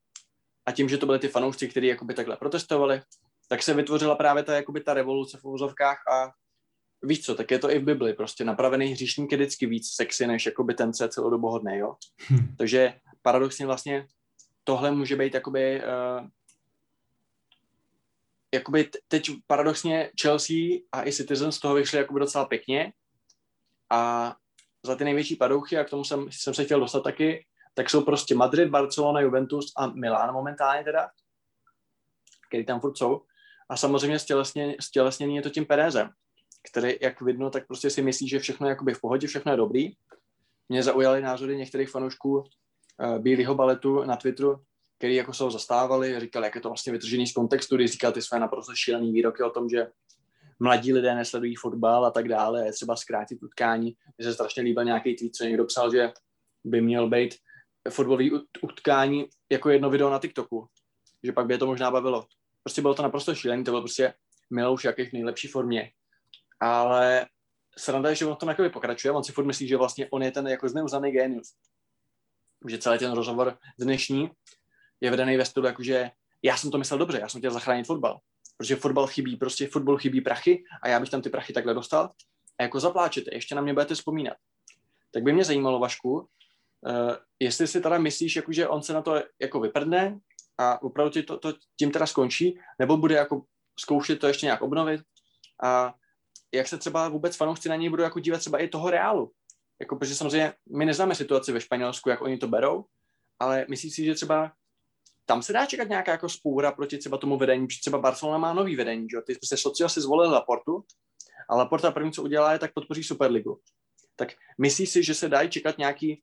[0.66, 3.01] a tím, že to byly ty fanoušci, kteří jakoby takhle protestovali,
[3.49, 6.32] tak se vytvořila právě ta, jakoby ta revoluce v úzovkách a
[7.04, 10.28] víš co, tak je to i v Bibli, prostě napravený hříšník je vždycky víc sexy,
[10.28, 11.95] než jakoby ten, co je celou dobu hodný, jo.
[12.28, 12.56] Hmm.
[12.58, 14.08] Takže paradoxně vlastně
[14.64, 16.28] tohle může být jakoby, uh,
[18.54, 20.56] jakoby teď paradoxně Chelsea
[20.91, 22.93] a i Citizen z toho vyšli jakoby docela pěkně
[23.89, 24.36] a
[24.86, 28.01] za ty největší padouchy, a k tomu jsem, jsem se chtěl dostat taky, tak jsou
[28.01, 31.10] prostě Madrid, Barcelona, Juventus a Milán momentálně teda,
[32.47, 33.22] který tam furt jsou.
[33.70, 36.10] A samozřejmě stělesně, stělesněný je to tím Perezem,
[36.72, 39.91] který, jak vidno, tak prostě si myslí, že všechno je v pohodě, všechno je dobrý.
[40.70, 44.64] Mě zaujaly názory některých fanoušků uh, bílého baletu na Twitteru,
[44.98, 48.12] který jako se ho zastávali, říkali, jak je to vlastně vytržený z kontextu, kdy říkal
[48.12, 49.88] ty své naprosto šílený výroky o tom, že
[50.60, 53.96] mladí lidé nesledují fotbal a tak dále, je třeba zkrátit utkání.
[54.18, 56.12] Mně se strašně líbil nějaký tweet, co někdo psal, že
[56.64, 57.36] by měl být
[57.89, 58.32] fotbalový
[58.62, 60.68] utkání jako jedno video na TikToku,
[61.24, 62.28] že pak by je to možná bavilo.
[62.64, 64.14] Prostě bylo to naprosto šílený, to byl prostě
[64.50, 65.91] Milouš jaký v nejlepší formě.
[66.60, 67.26] Ale
[67.78, 70.32] sranda je, že on to jakoby pokračuje, on si furt myslí, že vlastně on je
[70.32, 71.54] ten jako zneuzaný genius.
[72.68, 74.32] Že celý ten rozhovor dnešní
[75.04, 76.12] je vedený ve stylu, jakože
[76.43, 78.20] já jsem to myslel dobře, já jsem chtěl zachránit fotbal.
[78.58, 82.12] Protože fotbal chybí, prostě fotbal chybí prachy a já bych tam ty prachy takhle dostal.
[82.60, 84.38] A jako zapláčete, ještě na mě budete vzpomínat.
[85.12, 86.28] Tak by mě zajímalo, Vašku, uh,
[87.39, 90.20] jestli si teda myslíš, jako, že on se na to jako vyprdne
[90.58, 93.41] a opravdu ti to, to tím teda skončí, nebo bude jako
[93.80, 95.01] zkoušet to ještě nějak obnovit
[95.64, 95.93] a
[96.54, 99.32] jak se třeba vůbec fanoušci na něj budou jako dívat třeba i toho reálu.
[99.80, 102.86] Jako, protože samozřejmě my neznáme situaci ve Španělsku, jak oni to berou,
[103.39, 104.51] ale myslíš si, že třeba
[105.26, 108.54] tam se dá čekat nějaká jako spůra proti třeba tomu vedení, protože třeba Barcelona má
[108.54, 109.22] nový vedení, že?
[109.22, 110.86] Ty prostě Socio si zvolil Laportu
[111.50, 113.60] a Laporta první, co udělá, je tak podpoří Superligu.
[114.16, 116.22] Tak myslíš si, že se dají čekat nějaký,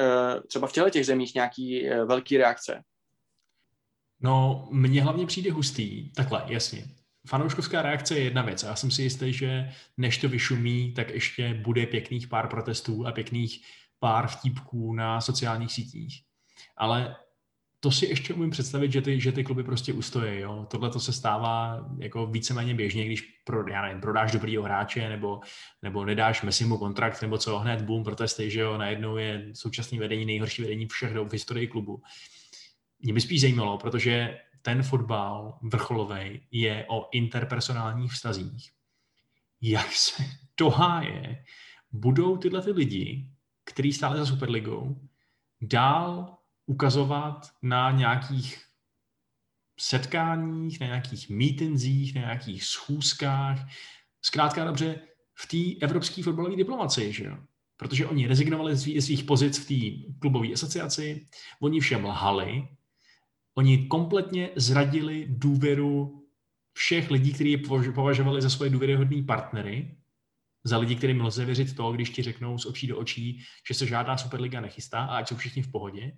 [0.00, 2.82] uh, třeba v těle těch zemích nějaký uh, velký reakce?
[4.20, 6.84] No, mně hlavně přijde hustý, takhle, jasně.
[7.26, 8.62] Fanouškovská reakce je jedna věc.
[8.62, 13.12] Já jsem si jistý, že než to vyšumí, tak ještě bude pěkných pár protestů a
[13.12, 13.66] pěkných
[13.98, 16.22] pár vtípků na sociálních sítích.
[16.76, 17.16] Ale
[17.80, 20.40] to si ještě umím představit, že ty, že ty kluby prostě ustojí.
[20.40, 20.66] Jo?
[20.70, 25.40] Tohle to se stává jako víceméně běžně, když pro, já nevím, prodáš dobrýho hráče nebo,
[25.82, 30.24] nebo nedáš Messimu kontrakt nebo co, hned boom, protesty, že jo, najednou je současné vedení
[30.24, 32.02] nejhorší vedení všech v historii klubu.
[32.98, 38.70] Mě by spíš zajímalo, protože ten fotbal vrcholový je o interpersonálních vztazích.
[39.60, 40.22] Jak se
[40.58, 41.44] doháje
[41.92, 43.26] budou tyhle ty lidi,
[43.64, 45.00] kteří stále za Superligou,
[45.60, 46.39] dál
[46.70, 48.64] ukazovat na nějakých
[49.80, 53.58] setkáních, na nějakých mítinzích, na nějakých schůzkách.
[54.22, 55.00] Zkrátka dobře,
[55.34, 57.36] v té evropské fotbalové diplomaci, že jo?
[57.76, 61.26] Protože oni rezignovali z svých pozic v té klubové asociaci,
[61.60, 62.68] oni všem lhali,
[63.54, 66.26] oni kompletně zradili důvěru
[66.72, 67.58] všech lidí, kteří je
[67.94, 69.96] považovali za svoje důvěryhodné partnery,
[70.64, 73.86] za lidi, kterým lze věřit to, když ti řeknou z očí do očí, že se
[73.86, 76.12] žádná Superliga nechystá a ať jsou všichni v pohodě.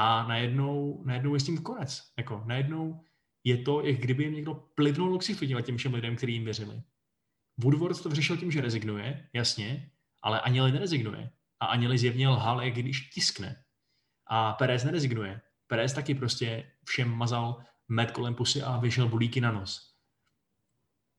[0.00, 2.02] A najednou, najednou je s tím konec.
[2.18, 3.04] Jako, najednou
[3.44, 6.82] je to, jak kdyby jim někdo plivnul ksichtu těm všem lidem, kteří jim věřili.
[7.56, 9.90] Woodward to vyřešil tím, že rezignuje, jasně,
[10.22, 11.30] ale Aněli nerezignuje.
[11.60, 13.64] A Aněli zjevně lhal, jak když tiskne.
[14.26, 15.40] A Perez nerezignuje.
[15.66, 19.94] Perez taky prostě všem mazal med kolem pusy a vyšel bulíky na nos.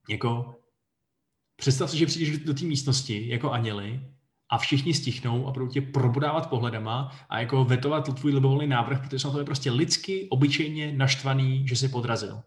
[0.09, 0.55] Jako,
[1.55, 4.13] představ si, že přijdeš do té místnosti jako Aněli
[4.49, 9.19] a všichni stichnou a budou tě probudávat pohledama a jako vetovat tvůj libovolný návrh, protože
[9.19, 12.41] jsou to je prostě lidsky, obyčejně naštvaný, že se podrazil.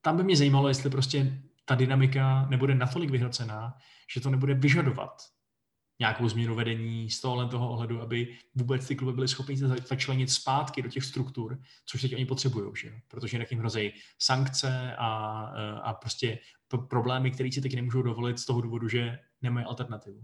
[0.00, 3.74] Tam by mě zajímalo, jestli prostě ta dynamika nebude natolik vyhrocená,
[4.14, 5.22] že to nebude vyžadovat
[6.00, 9.56] nějakou změnu vedení z tohohle toho ohledu, aby vůbec ty kluby byly schopni
[9.86, 12.92] začlenit zpátky do těch struktur, což teď oni potřebují, že?
[13.08, 15.08] protože jinak jim hrozí sankce a,
[15.82, 16.38] a prostě
[16.88, 20.22] problémy, které si teď nemůžou dovolit z toho důvodu, že nemají alternativu.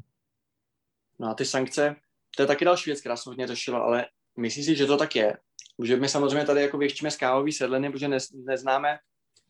[1.19, 1.97] No a ty sankce,
[2.37, 4.07] to je taky další věc, která se hodně řešila, ale
[4.39, 5.37] myslíš si, že to tak je?
[5.85, 8.99] Že my samozřejmě tady jako věštíme z kávový sedliny, protože ne, neznáme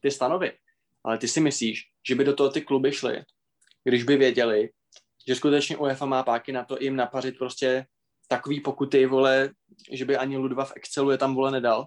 [0.01, 0.53] ty stanovy.
[1.05, 3.25] Ale ty si myslíš, že by do toho ty kluby šly,
[3.85, 4.71] když by věděli,
[5.29, 7.87] že skutečně UEFA má páky na to jim napařit prostě
[8.29, 9.51] takový pokuty, vole,
[9.93, 11.87] že by ani Ludva v Excelu je tam, vole, nedal.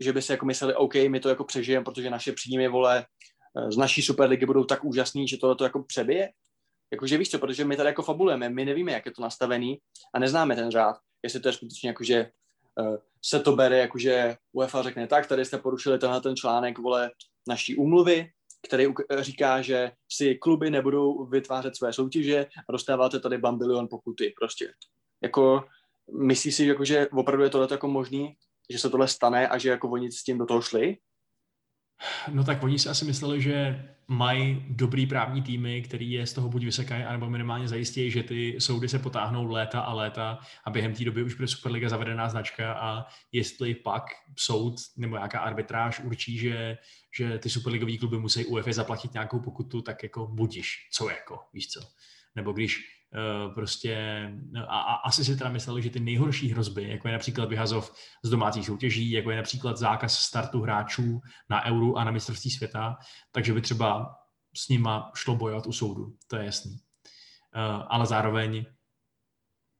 [0.00, 3.06] Že by si jako mysleli, OK, my to jako přežijeme, protože naše příjmy, vole,
[3.68, 6.28] z naší superligy budou tak úžasný, že tohle to jako přebije.
[6.92, 9.78] Jakože víš co, protože my tady jako fabulujeme, my nevíme, jak je to nastavený
[10.14, 12.30] a neznáme ten řád, jestli to je skutečně jakože
[12.80, 17.10] uh, se to bere, jakože UEFA řekne tak, tady jste porušili tenhle ten článek, vole,
[17.48, 18.30] naší úmluvy,
[18.66, 18.86] který
[19.20, 24.72] říká, že si kluby nebudou vytvářet své soutěže a dostáváte tady bambilion pokuty prostě.
[25.22, 25.64] Jako,
[26.18, 28.36] myslíš si, jako, že opravdu je tohle jako možný,
[28.70, 30.96] že se tohle stane a že jako oni s tím do toho šli?
[32.28, 36.48] No tak oni si asi mysleli, že mají dobrý právní týmy, který je z toho
[36.48, 40.94] buď vysekají, anebo minimálně zajistí, že ty soudy se potáhnou léta a léta a během
[40.94, 44.02] té doby už bude Superliga zavedená značka a jestli pak
[44.36, 46.78] soud nebo nějaká arbitráž určí, že,
[47.16, 51.68] že ty Superligové kluby musí UEFA zaplatit nějakou pokutu, tak jako budiš, co jako, víš
[51.68, 51.80] co.
[52.36, 53.01] Nebo když
[53.54, 54.26] prostě
[54.68, 58.30] a, a asi si teda mysleli, že ty nejhorší hrozby, jako je například vyhazov z
[58.30, 62.96] domácích soutěží, jako je například zákaz startu hráčů na euru a na mistrovství světa,
[63.32, 64.14] takže by třeba
[64.56, 66.72] s nima šlo bojovat u soudu, to je jasný.
[66.72, 68.64] Uh, ale zároveň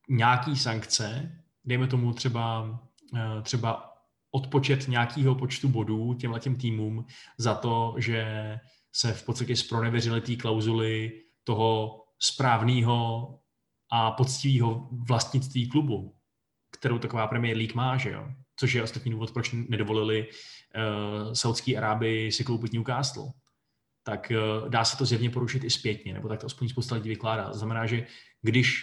[0.08, 1.32] nějaký sankce,
[1.64, 3.92] dejme tomu třeba, uh, třeba
[4.30, 7.06] odpočet nějakého počtu bodů těmhle těm týmům
[7.38, 8.58] za to, že
[8.92, 13.28] se v podstatě zpronevěřili té klauzuly toho správného
[13.90, 16.14] a poctivého vlastnictví klubu,
[16.70, 18.28] kterou taková Premier League má, že jo?
[18.56, 23.32] Což je ostatní důvod, proč nedovolili uh, Saudské Arábii si koupit Newcastle.
[24.02, 27.08] Tak uh, dá se to zjevně porušit i zpětně, nebo tak to aspoň spousta lidí
[27.08, 27.50] vykládá.
[27.50, 28.06] To znamená, že
[28.42, 28.82] když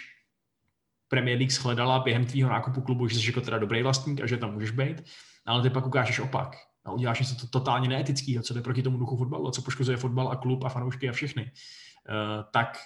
[1.08, 4.36] Premier League shledala během tvýho nákupu klubu, že jsi jako teda dobrý vlastník a že
[4.36, 5.02] tam můžeš být,
[5.46, 8.98] ale ty pak ukážeš opak a uděláš něco to totálně neetického, co jde proti tomu
[8.98, 12.78] duchu fotbalu, a co poškozuje fotbal a klub a fanoušky a všechny, uh, tak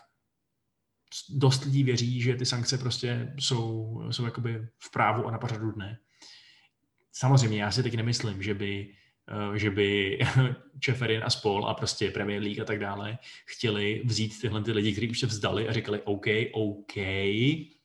[1.31, 5.71] dost lidí věří, že ty sankce prostě jsou, jsou jakoby v právu a na pořadu
[5.71, 5.99] dne.
[7.13, 8.95] Samozřejmě, já si teď nemyslím, že by
[9.29, 10.19] eh, že by
[10.81, 14.93] Čeferin a spol a prostě Premier League a tak dále chtěli vzít tyhle ty lidi,
[14.93, 16.95] kteří už se vzdali a říkali OK, OK,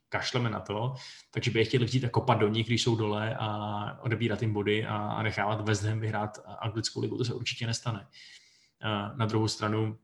[0.10, 0.94] kašleme na to,
[1.32, 4.54] takže by je chtěli vzít a kopat do nich, když jsou dole a odebírat jim
[4.54, 8.08] body a, a nechávat West Ham vyhrát anglickou ligu, to se určitě nestane.
[8.84, 9.98] Eh, na druhou stranu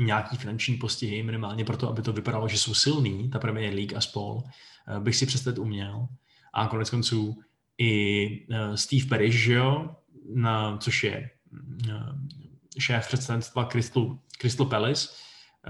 [0.00, 4.00] nějaký finanční postihy, minimálně proto, aby to vypadalo, že jsou silný, ta Premier League a
[4.00, 4.42] spol,
[4.88, 6.08] eh, bych si představit uměl.
[6.52, 7.38] A konec konců
[7.78, 9.96] i eh, Steve Parrish, že jo,
[10.34, 11.30] na, což je
[11.88, 11.94] eh,
[12.78, 15.08] šéf představenstva Crystal, Crystal Palace,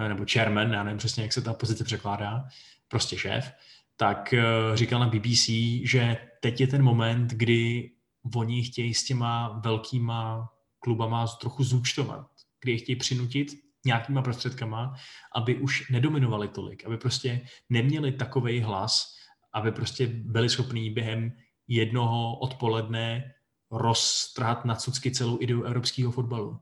[0.09, 2.45] nebo chairman, já nevím přesně, jak se ta pozice překládá,
[2.89, 3.53] prostě šéf,
[3.97, 4.35] tak
[4.75, 5.51] říkal na BBC,
[5.85, 7.91] že teď je ten moment, kdy
[8.35, 12.27] oni chtějí s těma velkýma klubama trochu zúčtovat,
[12.61, 14.95] kdy je chtějí přinutit nějakýma prostředkama,
[15.35, 19.15] aby už nedominovali tolik, aby prostě neměli takový hlas,
[19.53, 21.33] aby prostě byli schopní během
[21.69, 23.35] jednoho odpoledne
[23.71, 26.61] roztrhat na cucky celou ideu evropského fotbalu.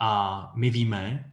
[0.00, 1.32] A my víme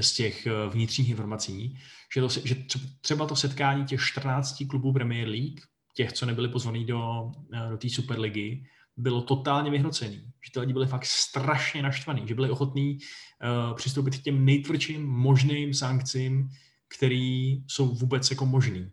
[0.00, 1.78] z těch eh, vnitřních informací,
[2.14, 2.54] že, to, že
[3.00, 5.60] třeba to setkání těch 14 klubů Premier League,
[5.94, 8.64] těch, co nebyli pozvaní do, eh, do té Superligy,
[8.96, 10.16] bylo totálně vyhrocený.
[10.16, 15.06] Že ty lidi byli fakt strašně naštvaný, že byli ochotní uh, přistoupit k těm nejtvrdším
[15.06, 16.48] možným sankcím,
[16.96, 18.90] které jsou vůbec jako možný.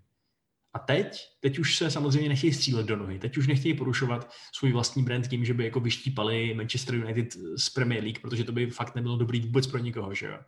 [0.73, 4.71] A teď, teď už se samozřejmě nechtějí střílet do nohy, teď už nechtějí porušovat svůj
[4.71, 7.27] vlastní brand tím, že by jako vyštípali Manchester United
[7.57, 10.39] z Premier League, protože to by fakt nebylo dobrý vůbec pro nikoho, že jo.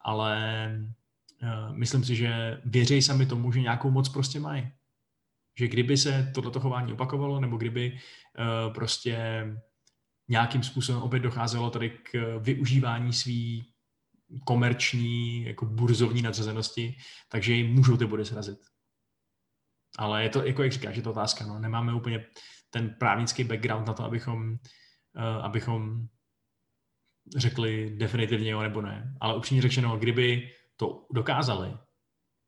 [0.00, 0.70] Ale
[1.42, 4.68] uh, myslím si, že věří sami tomu, že nějakou moc prostě mají.
[5.58, 9.44] Že kdyby se toto chování opakovalo, nebo kdyby uh, prostě
[10.28, 13.74] nějakým způsobem opět docházelo tady k využívání svý
[14.46, 16.96] komerční, jako burzovní nadřazenosti,
[17.28, 18.58] takže jim můžou ty body srazit.
[19.98, 21.58] Ale je to, jako jak říkáš, je to otázka, no.
[21.58, 22.26] nemáme úplně
[22.70, 24.58] ten právnický background na to, abychom, uh,
[25.22, 26.06] abychom
[27.36, 29.14] řekli definitivně jo nebo ne.
[29.20, 31.76] Ale upřímně řečeno, kdyby to dokázali,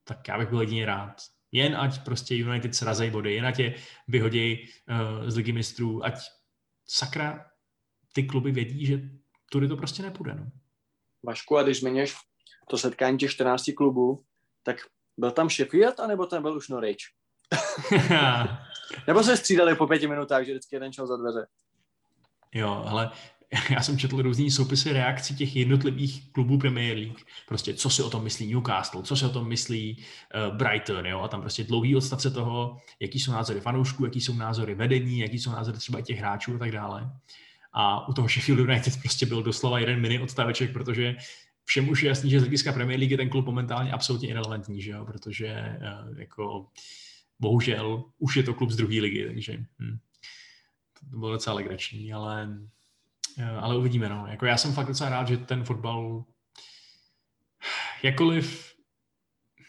[0.05, 1.23] tak já bych byl jedině rád.
[1.53, 3.75] Jen ať prostě United srazej body, jen ať je
[4.09, 6.15] vyhodí uh, z ligy mistrů, ať
[6.87, 7.47] sakra
[8.13, 9.01] ty kluby vědí, že
[9.51, 10.35] tudy to prostě nepůjde.
[10.35, 10.47] No.
[11.23, 12.15] Vašku, a když zmiňuješ
[12.69, 14.25] to setkání těch 14 klubů,
[14.63, 14.77] tak
[15.17, 16.97] byl tam Sheffield, anebo tam byl už Norwich?
[19.07, 21.47] nebo se střídali po pěti minutách, že vždycky jeden šel za dveře?
[22.55, 23.11] Jo, ale
[23.71, 27.19] já jsem četl různý soupisy reakcí těch jednotlivých klubů Premier League.
[27.49, 31.21] Prostě, co si o tom myslí Newcastle, co si o tom myslí uh, Brighton, jo?
[31.21, 35.39] A tam prostě dlouhý odstavce toho, jaký jsou názory fanoušků, jaký jsou názory vedení, jaký
[35.39, 37.11] jsou názory třeba těch hráčů a tak dále.
[37.73, 41.17] A u toho Sheffield United prostě byl doslova jeden mini odstaveček, protože
[41.65, 44.83] všem už je jasný, že z hlediska Premier League je ten klub momentálně absolutně irrelevantní,
[44.83, 45.05] že jo?
[45.05, 45.79] protože
[46.09, 46.67] uh, jako
[47.41, 49.99] bohužel už je to klub z druhé ligy, takže hm,
[51.01, 52.49] to bylo docela legrační, ale
[53.61, 54.27] ale uvidíme, no.
[54.27, 56.25] Jako já jsem fakt docela rád, že ten fotbal
[58.03, 58.75] jakkoliv,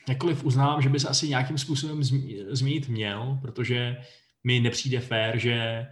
[0.10, 2.04] jakkoliv uznávám, že by se asi nějakým způsobem
[2.50, 3.98] změnit měl, protože
[4.44, 5.88] mi nepřijde fér, že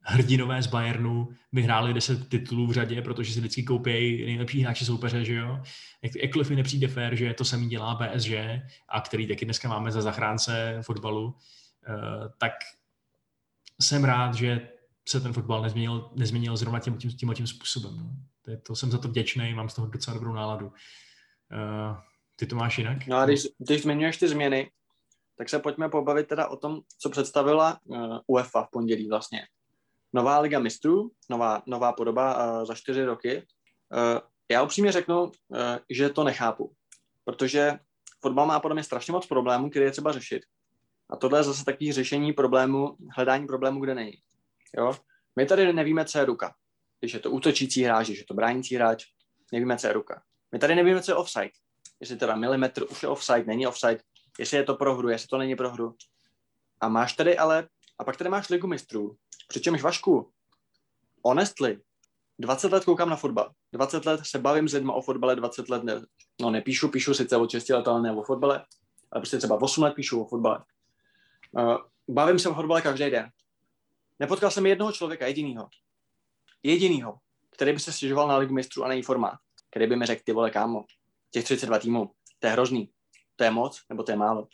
[0.00, 5.24] hrdinové z Bayernu vyhráli 10 titulů v řadě, protože si vždycky koupí nejlepší hráči soupeře,
[5.24, 5.62] že jo.
[6.22, 8.30] Jakkoliv mi nepřijde fér, že to samý dělá PSG,
[8.88, 11.34] a který taky dneska máme za zachránce fotbalu,
[11.88, 12.52] eh, tak
[13.80, 14.68] jsem rád, že
[15.08, 17.96] se ten fotbal nezměnil, nezměnil zrovna tím, tím, tím, tím způsobem.
[17.96, 18.10] No.
[18.42, 20.66] To, je, to jsem za to vděčný, mám z toho docela dobrou náladu.
[20.66, 21.96] Uh,
[22.36, 23.06] ty to máš jinak?
[23.06, 24.70] No a když, když zmiňuješ ty změny,
[25.38, 29.46] tak se pojďme pobavit teda o tom, co představila uh, UEFA v pondělí vlastně.
[30.12, 33.36] Nová liga mistrů, nová, nová podoba uh, za čtyři roky.
[33.36, 35.30] Uh, já upřímně řeknu, uh,
[35.90, 36.72] že to nechápu,
[37.24, 37.78] protože
[38.20, 40.42] fotbal má podle mě strašně moc problémů, které je třeba řešit.
[41.10, 44.12] A tohle je zase takový řešení problému, hledání problému, kde není.
[44.76, 44.96] Jo?
[45.36, 46.54] My tady nevíme, co je ruka.
[47.00, 49.04] Když je to útočící hráč, když je to bránící hráč,
[49.52, 50.22] nevíme, co je ruka.
[50.52, 51.50] My tady nevíme, co je offside.
[52.00, 54.00] Jestli teda milimetr už je offside, není offside,
[54.38, 55.94] jestli je to pro hru, jestli to není pro hru.
[56.80, 59.16] A máš tady ale, a pak tady máš ligu mistrů.
[59.48, 60.30] Přičemž Vašku,
[61.24, 61.80] honestly,
[62.38, 63.52] 20 let koukám na fotbal.
[63.72, 66.02] 20 let se bavím s lidmi o fotbale, 20 let ne,
[66.40, 68.64] no nepíšu, píšu sice o 6 let, ale ne o fotbale,
[69.12, 70.64] ale prostě třeba 8 let píšu o fotbale.
[71.52, 71.76] Uh,
[72.08, 73.30] bavím se o fotbale každý den.
[74.18, 75.68] Nepotkal jsem jednoho člověka, jedinýho.
[76.62, 77.18] Jedinýho,
[77.50, 79.02] který by se stěžoval na ligu mistrů a na její.
[79.70, 80.84] Který by mi řekl, ty vole, kámo,
[81.30, 82.90] těch 32 týmů, to je hrozný.
[83.36, 84.48] To je moc, nebo to je málo.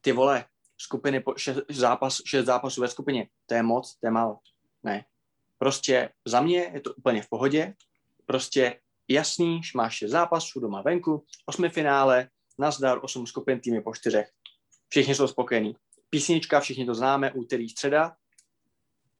[0.00, 0.44] Ty vole,
[0.78, 4.38] skupiny, po, šest, zápas, šest zápasů ve skupině, to je moc, to je málo.
[4.82, 5.04] Ne.
[5.58, 7.74] Prostě za mě je to úplně v pohodě.
[8.26, 12.28] Prostě jasný, máš šest zápasů doma venku, osmi finále,
[12.58, 14.30] nazdar, osm skupin, týmy po čtyřech.
[14.88, 15.76] Všichni jsou spokojení.
[16.10, 18.16] Písnička, všichni to známe, úterý, středa,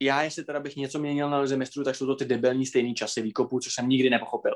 [0.00, 2.94] já, jestli teda bych něco měnil na lize mistrů, tak jsou to ty debilní stejný
[2.94, 4.54] časy výkopů, co jsem nikdy nepochopil.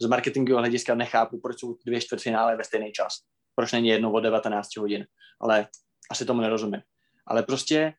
[0.00, 3.14] Z marketingového hlediska nechápu, proč jsou dvě čtvrtfinále ve stejný čas.
[3.54, 5.06] Proč není jedno od 19 hodin.
[5.40, 5.68] Ale
[6.10, 6.80] asi tomu nerozumím.
[7.26, 7.94] Ale prostě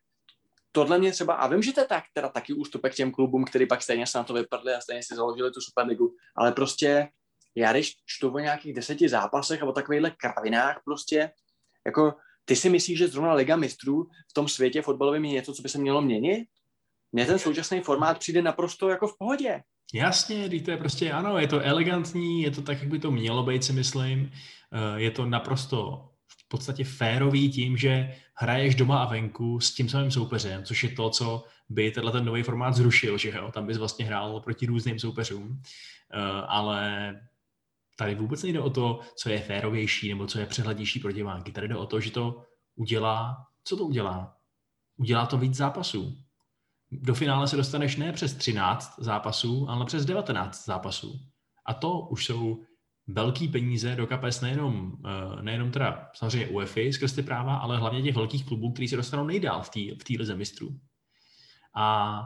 [0.72, 3.66] tohle mě třeba, a vím, že to je tak, teda taky ústupek těm klubům, který
[3.66, 7.08] pak stejně se na to vypadli a stejně si založili tu Superligu, ale prostě
[7.54, 11.30] já když čtu o nějakých deseti zápasech a o takovýchhle kravinách prostě,
[11.86, 12.14] jako
[12.44, 15.68] ty si myslíš, že zrovna Liga mistrů v tom světě fotbalovém je něco, co by
[15.68, 16.48] se mělo měnit?
[17.14, 19.62] Mně ten současný formát přijde naprosto jako v pohodě.
[19.94, 23.42] Jasně, to je prostě, ano, je to elegantní, je to tak, jak by to mělo
[23.42, 24.32] být, si myslím.
[24.72, 29.88] Eh, je to naprosto v podstatě férový tím, že hraješ doma a venku s tím
[29.88, 33.66] samým soupeřem, což je to, co by tenhle ten nový formát zrušil, že jo, tam
[33.66, 35.62] bys vlastně hrál proti různým soupeřům,
[36.12, 37.14] eh, ale
[37.96, 41.52] tady vůbec nejde o to, co je férovější nebo co je přehlednější pro diváky.
[41.52, 42.42] Tady jde o to, že to
[42.74, 44.36] udělá, co to udělá?
[44.96, 46.24] Udělá to víc zápasů
[47.02, 51.20] do finále se dostaneš ne přes 13 zápasů, ale přes 19 zápasů.
[51.66, 52.62] A to už jsou
[53.06, 58.02] velký peníze do kapes nejenom, eh, nejenom teda samozřejmě UEFA skrz ty práva, ale hlavně
[58.02, 60.68] těch velkých klubů, kteří se dostanou nejdál v té v tý lize mistrů.
[61.76, 62.16] A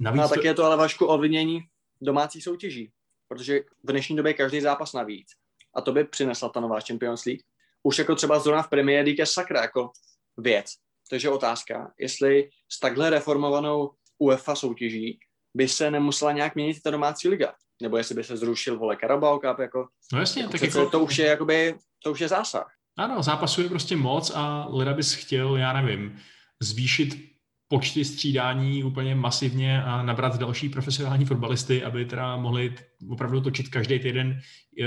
[0.00, 0.22] navíc...
[0.22, 0.46] No tak to...
[0.46, 1.60] je to ale vašku odvinění
[2.00, 2.92] domácí soutěží,
[3.28, 5.28] protože v dnešní době každý zápas navíc.
[5.74, 7.42] A to by přinesla ta nová Champions League.
[7.82, 9.90] Už jako třeba zrovna v Premier League je sakra jako
[10.36, 10.74] věc.
[11.10, 15.18] Takže otázka, jestli s takhle reformovanou UEFA soutěží
[15.54, 17.54] by se nemusela nějak měnit ta domácí liga.
[17.82, 20.90] Nebo jestli by se zrušil vole Carabao Cup, jako, no jasně, jako tak jako...
[20.90, 22.74] to už je jakoby, to už je zásah.
[22.98, 26.18] Ano, zápasů je prostě moc a Lida bys chtěl, já nevím,
[26.60, 27.28] zvýšit
[27.68, 32.74] počty střídání úplně masivně a nabrat další profesionální fotbalisty, aby teda mohli
[33.10, 34.40] opravdu točit každý týden
[34.82, 34.86] eh,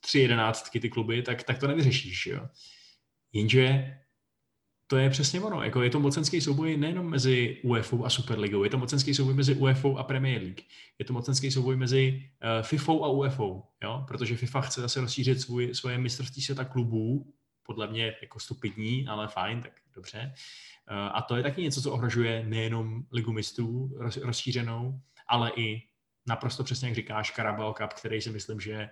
[0.00, 2.26] tři jedenáctky ty kluby, tak, tak to nevyřešíš.
[2.26, 2.48] Jo.
[3.32, 3.96] Jenže
[4.86, 5.62] to je přesně ono.
[5.62, 9.54] Jako je to mocenský souboj nejenom mezi UEFA a Superligou, je to mocenský souboj mezi
[9.54, 10.60] UEFA a Premier League.
[10.98, 13.42] Je to mocenský souboj mezi uh, FIFA a UEFA,
[13.82, 14.04] jo?
[14.08, 19.28] protože FIFA chce zase rozšířit svůj, svoje mistrovství světa klubů, podle mě jako stupidní, ale
[19.28, 20.32] fajn, tak dobře.
[20.90, 25.82] Uh, a to je taky něco, co ohrožuje nejenom ligu mistrů roz, rozšířenou, ale i
[26.26, 28.88] naprosto přesně, jak říkáš, Carabao Cup, který si myslím, že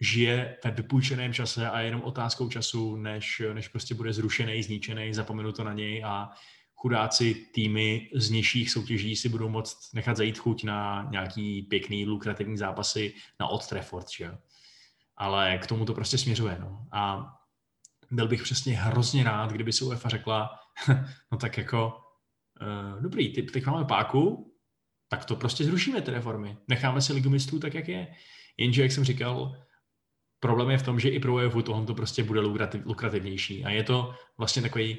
[0.00, 5.14] žije ve vypůjčeném čase a je jenom otázkou času, než, než prostě bude zrušený, zničený,
[5.14, 6.30] zapomenuto na něj a
[6.74, 12.58] chudáci týmy z nižších soutěží si budou moct nechat zajít chuť na nějaký pěkný, lukrativní
[12.58, 14.38] zápasy na Old Trafford, že?
[15.16, 16.86] Ale k tomu to prostě směřuje, no.
[16.92, 17.32] A
[18.10, 20.58] byl bych přesně hrozně rád, kdyby si UEFA řekla,
[21.32, 21.92] no tak jako,
[22.60, 24.54] uh, dobrý, ty, teď máme páku,
[25.08, 26.56] tak to prostě zrušíme ty reformy.
[26.68, 28.14] Necháme si ligu mistrů tak, jak je.
[28.56, 29.56] Jenže, jak jsem říkal,
[30.44, 33.64] problém je v tom, že i pro UEFA tohle to prostě bude lukrativ, lukrativnější.
[33.64, 34.98] A je to vlastně takový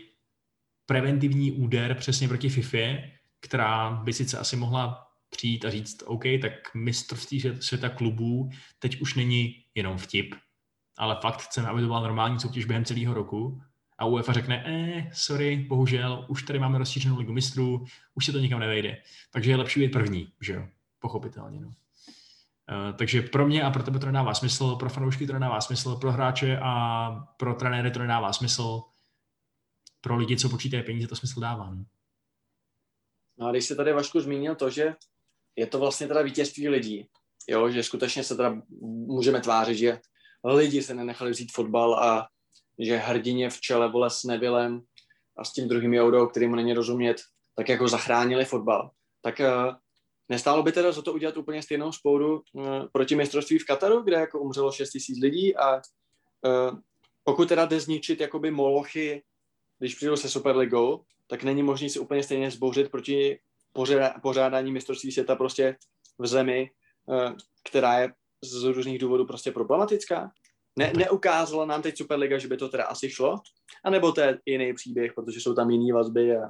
[0.85, 3.01] preventivní úder přesně proti FIFA,
[3.39, 9.15] která by sice asi mohla přijít a říct, OK, tak mistrovství světa klubů teď už
[9.15, 10.35] není jenom vtip,
[10.97, 13.61] ale fakt chceme, aby to byla normální soutěž během celého roku.
[13.97, 18.39] A UEFA řekne, eh, sorry, bohužel, už tady máme rozšířenou ligu mistrů, už se to
[18.39, 18.97] nikam nevejde.
[19.31, 20.67] Takže je lepší být první, že jo,
[20.99, 21.59] pochopitelně.
[21.59, 21.71] No.
[22.71, 25.95] Eh, takže pro mě a pro tebe to nedává smysl, pro fanoušky to nedává smysl,
[25.95, 28.81] pro hráče a pro trenéry to nedává smysl,
[30.01, 31.73] pro lidi, co počítají peníze, to smysl dává.
[31.73, 31.85] No.
[33.37, 34.95] No a když se tady Vašku zmínil to, že
[35.55, 37.07] je to vlastně teda vítězství lidí,
[37.47, 38.61] jo, že skutečně se teda
[39.07, 39.99] můžeme tvářit, že
[40.43, 42.27] lidi se nenechali vzít fotbal a
[42.79, 44.81] že hrdině v čele vole s Nevillem
[45.37, 47.21] a s tím druhým Joudou, který mu není rozumět,
[47.55, 48.91] tak jako zachránili fotbal.
[49.21, 49.75] Tak uh,
[50.29, 54.15] nestálo by teda za to udělat úplně stejnou spoudu uh, proti mistrovství v Kataru, kde
[54.15, 56.79] jako umřelo 6 tisíc lidí a uh,
[57.23, 59.23] pokud teda jde zničit jakoby molochy,
[59.79, 63.39] když přijdu se Superligou, tak není možné si úplně stejně zbouřit proti
[64.21, 65.75] pořádání mistrovství světa prostě
[66.19, 66.71] v zemi,
[67.63, 68.13] která je
[68.43, 70.31] z různých důvodů prostě problematická.
[70.75, 73.35] Ne, neukázala nám teď Superliga, že by to teda asi šlo,
[73.83, 76.49] anebo to je jiný příběh, protože jsou tam jiný vazby a,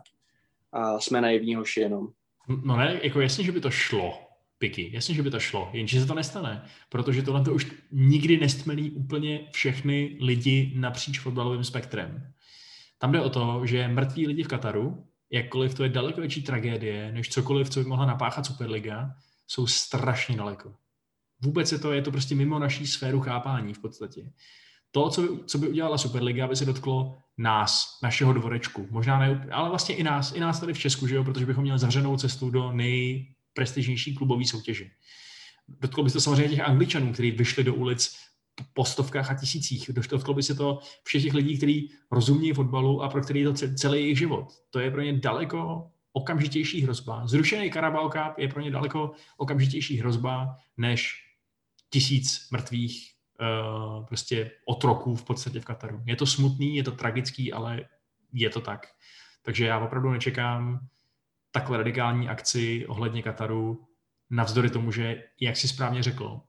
[0.72, 2.08] a jsme naivní hoši jenom.
[2.48, 4.20] No ne, jako jasně, že by to šlo,
[4.58, 8.38] Piky, jasně, že by to šlo, jenže se to nestane, protože tohle to už nikdy
[8.38, 12.34] nestmelí úplně všechny lidi napříč fotbalovým spektrem.
[12.98, 17.12] Tam jde o to, že mrtví lidi v Kataru, jakkoliv to je daleko větší tragédie,
[17.12, 19.16] než cokoliv, co by mohla napáchat Superliga,
[19.48, 20.74] jsou strašně daleko.
[21.42, 24.32] Vůbec je to, je to prostě mimo naší sféru chápání v podstatě.
[24.92, 28.88] To, co by, co by udělala Superliga, aby se dotklo nás, našeho dvorečku.
[28.90, 31.64] Možná ne, ale vlastně i nás, i nás tady v Česku, že jo, protože bychom
[31.64, 34.86] měli zavřenou cestu do nejprestižnější klubové soutěže.
[35.68, 38.18] Dotklo by se to samozřejmě těch Angličanů, kteří vyšli do ulic
[38.74, 39.90] po stovkách a tisících.
[39.94, 43.76] Dotklo by se to všech těch lidí, kteří rozumí fotbalu a pro který je to
[43.76, 44.48] celý jejich život.
[44.70, 47.28] To je pro ně daleko okamžitější hrozba.
[47.28, 51.14] Zrušený Carabao Cup je pro ně daleko okamžitější hrozba než
[51.90, 53.15] tisíc mrtvých
[54.08, 56.02] prostě otroků v podstatě v Kataru.
[56.06, 57.86] Je to smutný, je to tragický, ale
[58.34, 58.88] je to tak.
[59.42, 60.88] Takže já opravdu nečekám
[61.52, 63.88] takhle radikální akci ohledně Kataru,
[64.30, 66.42] navzdory tomu, že, jak si správně řekl,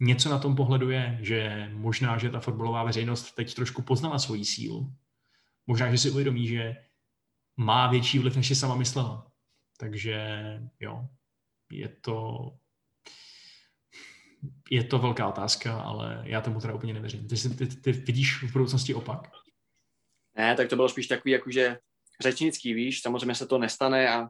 [0.00, 4.44] něco na tom pohledu je, že možná, že ta fotbalová veřejnost teď trošku poznala svoji
[4.44, 4.92] sílu.
[5.66, 6.76] Možná, že si uvědomí, že
[7.56, 9.26] má větší vliv, než si sama myslela.
[9.78, 10.28] Takže
[10.80, 11.08] jo,
[11.70, 12.48] je to
[14.70, 17.28] je to velká otázka, ale já tomu teda úplně nevěřím.
[17.28, 19.28] Ty, ty, ty vidíš v budoucnosti opak?
[20.36, 21.78] Ne, tak to bylo spíš takový jakože
[22.20, 24.28] řečnický, víš, samozřejmě se to nestane a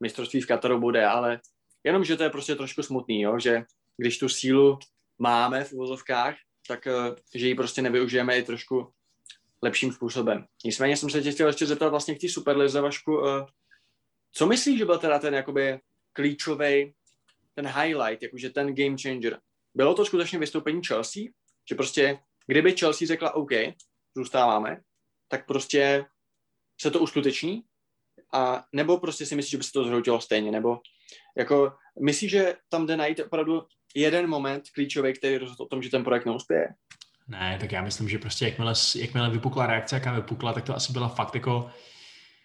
[0.00, 1.40] mistrovství v Kataru bude, ale
[1.84, 3.62] jenom, že to je prostě trošku smutný, jo, že
[3.96, 4.78] když tu sílu
[5.18, 6.34] máme v uvozovkách,
[6.68, 6.92] tak eh,
[7.34, 8.92] že ji prostě nevyužijeme i trošku
[9.62, 10.44] lepším způsobem.
[10.64, 13.46] Nicméně jsem se tě chtěl ještě zeptat vlastně k té Superlize, Vašku, eh,
[14.32, 15.80] co myslíš, že byl teda ten jakoby
[16.12, 16.94] klíčový
[17.54, 19.40] ten highlight, jakože ten game changer.
[19.74, 21.22] Bylo to skutečně vystoupení Chelsea,
[21.68, 23.50] že prostě kdyby Chelsea řekla OK,
[24.16, 24.80] zůstáváme,
[25.28, 26.04] tak prostě
[26.80, 27.62] se to uskuteční
[28.32, 30.80] a nebo prostě si myslíš, že by se to zhroutilo stejně, nebo
[31.36, 31.72] jako
[32.02, 33.62] myslíš, že tam jde najít opravdu
[33.94, 36.68] jeden moment klíčový, který rozhodl o tom, že ten projekt neuspěje?
[37.28, 40.92] Ne, tak já myslím, že prostě jakmile, jakmile vypukla reakce, jaká vypukla, tak to asi
[40.92, 41.70] byla fakt jako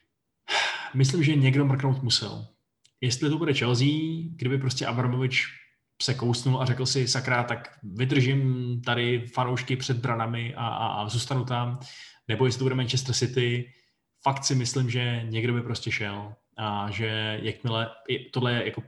[0.94, 2.48] myslím, že někdo mrknout musel
[3.02, 3.88] jestli to bude Chelsea,
[4.36, 5.48] kdyby prostě Abramovič
[6.02, 11.10] se kousnul a řekl si, sakra, tak vydržím tady fanoušky před branami a, a, a
[11.10, 11.80] zůstanu tam,
[12.28, 13.74] nebo jestli to bude Manchester City,
[14.24, 17.90] fakt si myslím, že někdo by prostě šel a že jakmile,
[18.32, 18.84] tohle je jako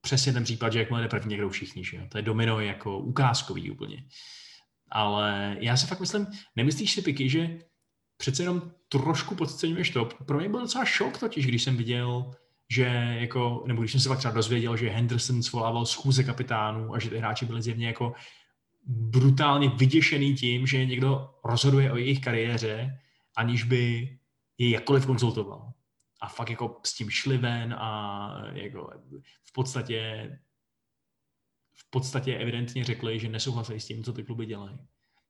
[0.00, 2.02] přesně ten případ, že jakmile jde první, někdo všichni, že jo?
[2.08, 4.04] to je domino jako ukázkový úplně.
[4.90, 6.26] Ale já si fakt myslím,
[6.56, 7.58] nemyslíš si, Piky, že
[8.16, 10.04] přece jenom trošku podceňuješ to.
[10.04, 12.30] Pro mě byl docela šok totiž, když jsem viděl
[12.70, 16.98] že jako, nebo když jsem se pak třeba dozvěděl, že Henderson svolával schůze kapitánů a
[16.98, 18.12] že ty hráči byli zjevně jako
[18.86, 23.00] brutálně vyděšený tím, že někdo rozhoduje o jejich kariéře,
[23.36, 24.18] aniž by
[24.58, 25.72] je jakkoliv konzultoval.
[26.20, 28.90] A fakt jako s tím šli ven a jako
[29.44, 30.30] v podstatě
[31.74, 34.78] v podstatě evidentně řekli, že nesouhlasí s tím, co ty kluby dělají.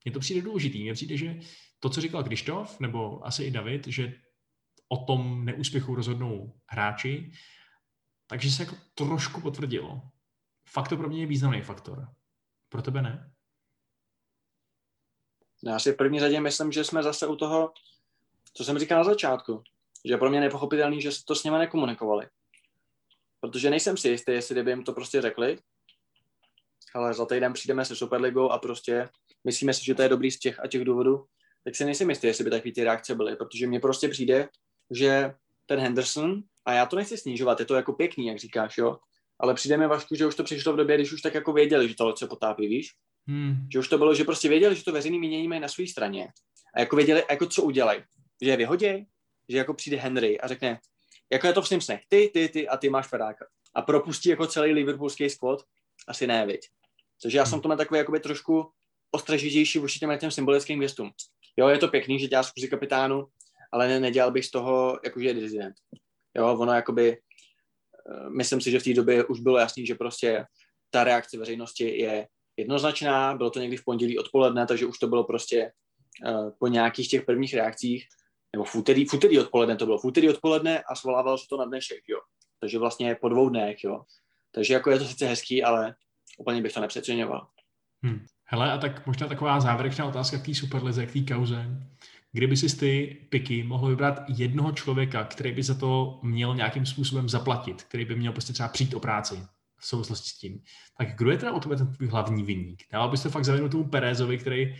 [0.04, 0.82] Mně to přijde důležitý.
[0.82, 1.40] Mně přijde, že
[1.80, 4.14] to, co říkal Krištof, nebo asi i David, že
[4.92, 7.32] o tom neúspěchu rozhodnou hráči,
[8.26, 10.02] takže se jako trošku potvrdilo.
[10.68, 12.08] Fakt to pro mě je významný faktor.
[12.68, 13.32] Pro tebe ne?
[15.64, 17.72] Já si v první řadě myslím, že jsme zase u toho,
[18.54, 19.62] co jsem říkal na začátku,
[20.04, 22.28] že pro mě nepochopitelný, že to s nimi nekomunikovali.
[23.40, 25.58] Protože nejsem si jistý, jestli kdyby jim to prostě řekli,
[26.94, 29.08] ale za týden přijdeme se Superligou a prostě
[29.44, 31.26] myslíme si, že to je dobrý z těch a těch důvodů,
[31.64, 34.48] tak si nejsem jistý, jestli by takové ty reakce byly, protože mně prostě přijde,
[34.96, 35.34] že
[35.66, 38.98] ten Henderson, a já to nechci snižovat, je to jako pěkný, jak říkáš, jo,
[39.40, 41.88] ale přijde mi Vašku, že už to přišlo v době, když už tak jako věděli,
[41.88, 42.90] že to se potápí, víš?
[43.26, 43.68] Hmm.
[43.72, 46.28] Že už to bylo, že prostě věděli, že to veřejný mínění mají na své straně.
[46.74, 48.02] A jako věděli, jako co udělají.
[48.42, 49.06] Že je vyhodí,
[49.48, 50.80] že jako přijde Henry a řekne,
[51.32, 53.46] jako je to v Simpsonech, ty, ty, ty a ty máš Feráka.
[53.74, 55.64] A propustí jako celý liverpoolský squad,
[56.08, 56.68] asi ne, viď.
[57.22, 57.50] Takže já hmm.
[57.50, 58.70] jsem to takový jakoby trošku
[59.10, 61.10] ostražitější vůči těm, těm symbolickým gestům.
[61.56, 63.26] Jo, je to pěkný, že děláš kurzy kapitánu,
[63.72, 65.74] ale ne, nedělal bych z toho jakože dizident.
[66.36, 67.18] Jo, ono jakoby
[68.36, 70.44] myslím si, že v té době už bylo jasný, že prostě
[70.90, 75.24] ta reakce veřejnosti je jednoznačná, bylo to někdy v pondělí odpoledne, takže už to bylo
[75.24, 75.72] prostě
[76.26, 78.06] uh, po nějakých těch prvních reakcích,
[78.56, 81.56] nebo v úterý, v úterý odpoledne to bylo, v úterý odpoledne a svolávalo se to
[81.56, 82.18] na dnešek, jo.
[82.60, 84.02] Takže vlastně po dvou dnech, jo.
[84.50, 85.94] Takže jako je to sice hezký, ale
[86.38, 87.46] úplně bych to nepřeceňoval.
[88.04, 88.26] Hmm.
[88.44, 91.66] Hele, a tak možná taková závěrečná otázka k té superlize, k té kauze.
[92.32, 97.28] Kdyby si ty piky mohl vybrat jednoho člověka, který by za to měl nějakým způsobem
[97.28, 100.62] zaplatit, který by měl prostě třeba přijít o práci v souvislosti s tím,
[100.98, 102.82] tak kdo je teda o tebe ten tvůj hlavní vinník?
[102.92, 104.76] Dával bys to fakt zavinu tomu Perezovi, který uh,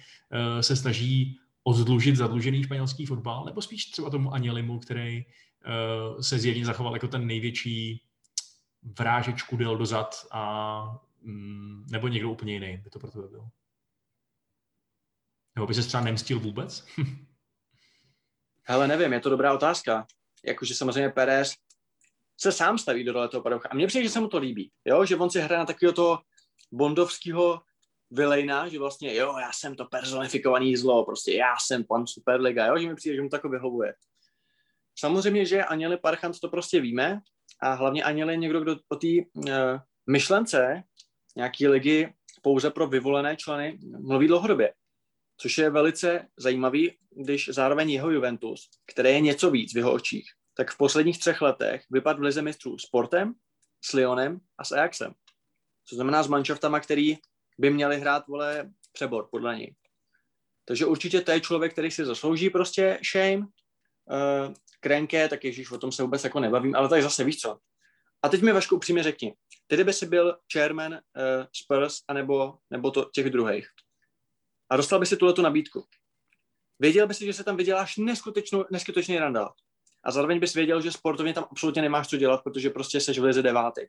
[0.61, 6.64] se snaží ozdlužit zadlužený španělský fotbal, nebo spíš třeba tomu Anělimu, který uh, se zjevně
[6.64, 8.03] zachoval jako ten největší
[8.98, 10.84] vrážečku del dozad a
[11.22, 13.48] mm, nebo někdo úplně jiný by to pro tebe byl?
[15.55, 16.86] Nebo by se třeba nemstil vůbec?
[18.63, 20.07] Hele, nevím, je to dobrá otázka.
[20.45, 21.53] Jakože samozřejmě Perez
[22.41, 23.69] se sám staví do role toho padoucha.
[23.69, 24.71] A mně přijde, že se mu to líbí.
[24.85, 25.05] Jo?
[25.05, 26.19] Že on si hraje na takového toho
[26.73, 27.61] bondovského
[28.11, 32.79] vylejna, že vlastně, jo, já jsem to personifikovaný zlo, prostě já jsem pan Superliga, jo,
[32.79, 33.95] že mi přijde, že mu to jako vyhovuje.
[34.99, 37.21] Samozřejmě, že Aněli Parchant to prostě víme
[37.63, 39.45] a hlavně Aněli je někdo, kdo o té uh,
[40.07, 40.83] myšlence
[41.37, 44.73] nějaký ligy pouze pro vyvolené členy mluví dlouhodobě.
[45.43, 50.30] Což je velice zajímavý, když zároveň jeho Juventus, které je něco víc v jeho očích,
[50.57, 53.34] tak v posledních třech letech vypadl v lize mistrů sportem,
[53.84, 55.12] s Lyonem a s Ajaxem.
[55.84, 57.16] Co znamená s manšaftama, který
[57.59, 59.74] by měli hrát, vole, přebor, podle něj.
[60.64, 63.38] Takže určitě to je člověk, který si zaslouží prostě shame.
[63.38, 67.59] Uh, Krenke, tak ježíš, o tom se vůbec jako nebavím, ale tak zase víš co.
[68.22, 69.34] A teď mi Vašku upřímně řekni,
[69.66, 70.99] ty kdyby si byl chairman uh,
[71.53, 73.68] Spurs anebo, nebo to těch druhých
[74.73, 75.85] a dostal by si tuhle tu nabídku.
[76.79, 77.97] Věděl by si, že se tam vyděláš
[78.70, 79.55] neskutečný randál.
[80.05, 83.25] A zároveň bys věděl, že sportovně tam absolutně nemáš co dělat, protože prostě seš v
[83.25, 83.81] lize devátý.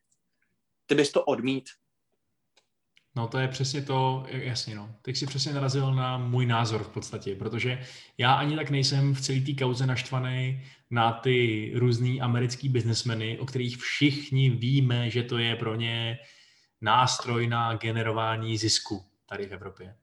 [0.86, 1.70] Ty bys to odmít.
[3.16, 4.96] No to je přesně to, jasně no.
[5.02, 7.86] Teď si přesně narazil na můj názor v podstatě, protože
[8.18, 13.46] já ani tak nejsem v celé té kauze naštvaný na ty různý americký biznesmeny, o
[13.46, 16.20] kterých všichni víme, že to je pro ně
[16.82, 19.96] nástroj na generování zisku tady v Evropě.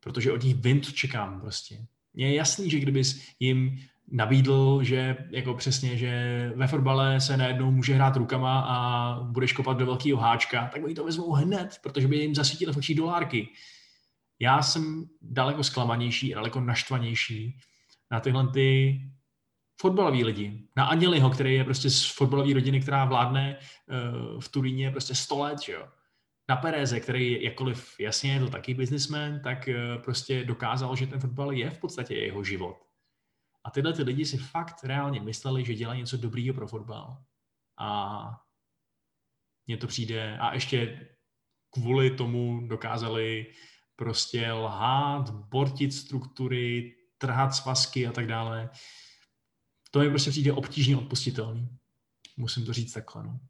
[0.00, 1.86] Protože od nich vím, co čekám prostě.
[2.14, 3.78] Mně je jasný, že kdybys jim
[4.10, 9.78] nabídl, že jako přesně, že ve fotbale se najednou může hrát rukama a budeš kopat
[9.78, 13.48] do velkého háčka, tak oni to vezmou hned, protože by jim zasvítily v dolárky.
[14.40, 17.58] Já jsem daleko zklamanější, daleko naštvanější
[18.10, 19.00] na tyhle ty
[19.80, 20.62] fotbalový lidi.
[20.76, 25.38] Na Aněliho, který je prostě z fotbalové rodiny, která vládne uh, v Turíně prostě 100
[25.38, 25.88] let, že jo.
[26.50, 31.20] Na Pereze, který jakkoliv jasně je to taky biznismen, tak uh, prostě dokázal, že ten
[31.20, 32.90] fotbal je v podstatě jeho život
[33.64, 37.24] a tyhle ty lidi si fakt reálně mysleli, že dělají něco dobrýho pro fotbal.
[37.78, 38.40] A
[39.66, 41.08] mně to přijde, a ještě
[41.70, 43.52] kvůli tomu dokázali
[43.96, 48.70] prostě lhát, bortit struktury, trhat svazky a tak dále.
[49.90, 51.68] To je prostě přijde obtížně odpustitelný.
[52.36, 53.22] Musím to říct takhle.
[53.22, 53.40] No.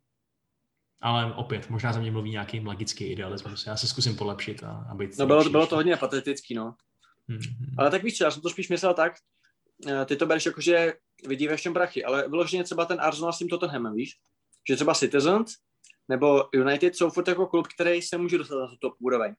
[1.00, 3.66] Ale opět, možná za mě mluví nějaký magický idealismus.
[3.66, 5.18] Já se zkusím polepšit a, a být...
[5.18, 6.74] No bylo, bylo to hodně patetický, no.
[7.28, 7.40] Hmm.
[7.78, 9.12] Ale tak víš co, já jsem to spíš myslel tak,
[9.86, 10.94] Eh, ty to bereš jako, že
[11.28, 14.16] vidí v čem prachy, ale vyloženě třeba ten Arsenal s tím Tottenhamem, víš?
[14.68, 15.54] Že třeba Citizens
[16.08, 19.34] nebo United jsou furt jako klub, který se může dostat na tu top úroveň.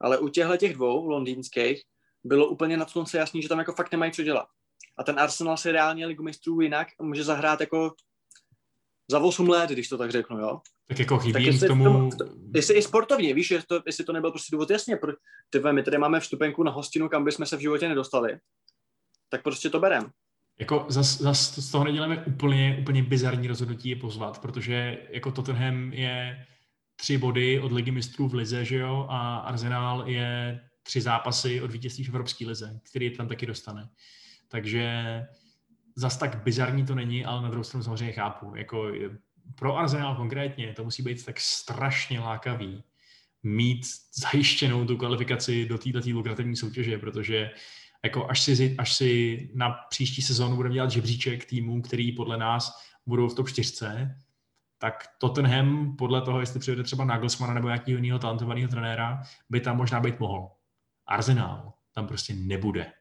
[0.00, 1.82] Ale u těchto těch dvou londýnských
[2.24, 4.46] bylo úplně na slunce jasný, že tam jako fakt nemají co dělat.
[4.98, 7.94] A ten Arsenal si reálně ligu mistrů jinak může zahrát jako
[9.10, 10.60] za 8 let, když to tak řeknu, jo.
[10.88, 11.84] Tak jako chybí tak jestli, tomu...
[11.84, 12.10] tomu...
[12.54, 15.12] Jestli i sportovně, víš, jestli to, jestli to nebyl prostě důvod, jasně, pro,
[15.50, 18.38] ty, my tady máme vstupenku na hostinu, kam bychom se v životě nedostali
[19.34, 20.10] tak prostě to berem.
[20.58, 25.92] Jako zas, zas z toho neděláme úplně, úplně bizarní rozhodnutí je pozvat, protože jako Tottenham
[25.92, 26.46] je
[26.96, 31.70] tři body od ligy mistrů v lize, že jo, a Arsenal je tři zápasy od
[31.70, 33.88] vítězství v Evropské lize, který tam taky dostane.
[34.48, 35.02] Takže
[35.96, 38.52] zas tak bizarní to není, ale na druhou stranu samozřejmě chápu.
[38.56, 38.92] Jako
[39.54, 42.84] pro Arsenal konkrétně to musí být tak strašně lákavý
[43.42, 47.50] mít zajištěnou tu kvalifikaci do této lukrativní soutěže, protože
[48.04, 52.72] jako až si, až si na příští sezónu budeme dělat žebříček týmů, který podle nás
[53.06, 53.86] budou v top 4,
[54.78, 59.76] tak Tottenham podle toho, jestli přijde třeba Nagelsmana nebo nějakého jiného talentovaného trenéra, by tam
[59.76, 60.48] možná být mohl.
[61.06, 62.92] Arsenal tam prostě nebude.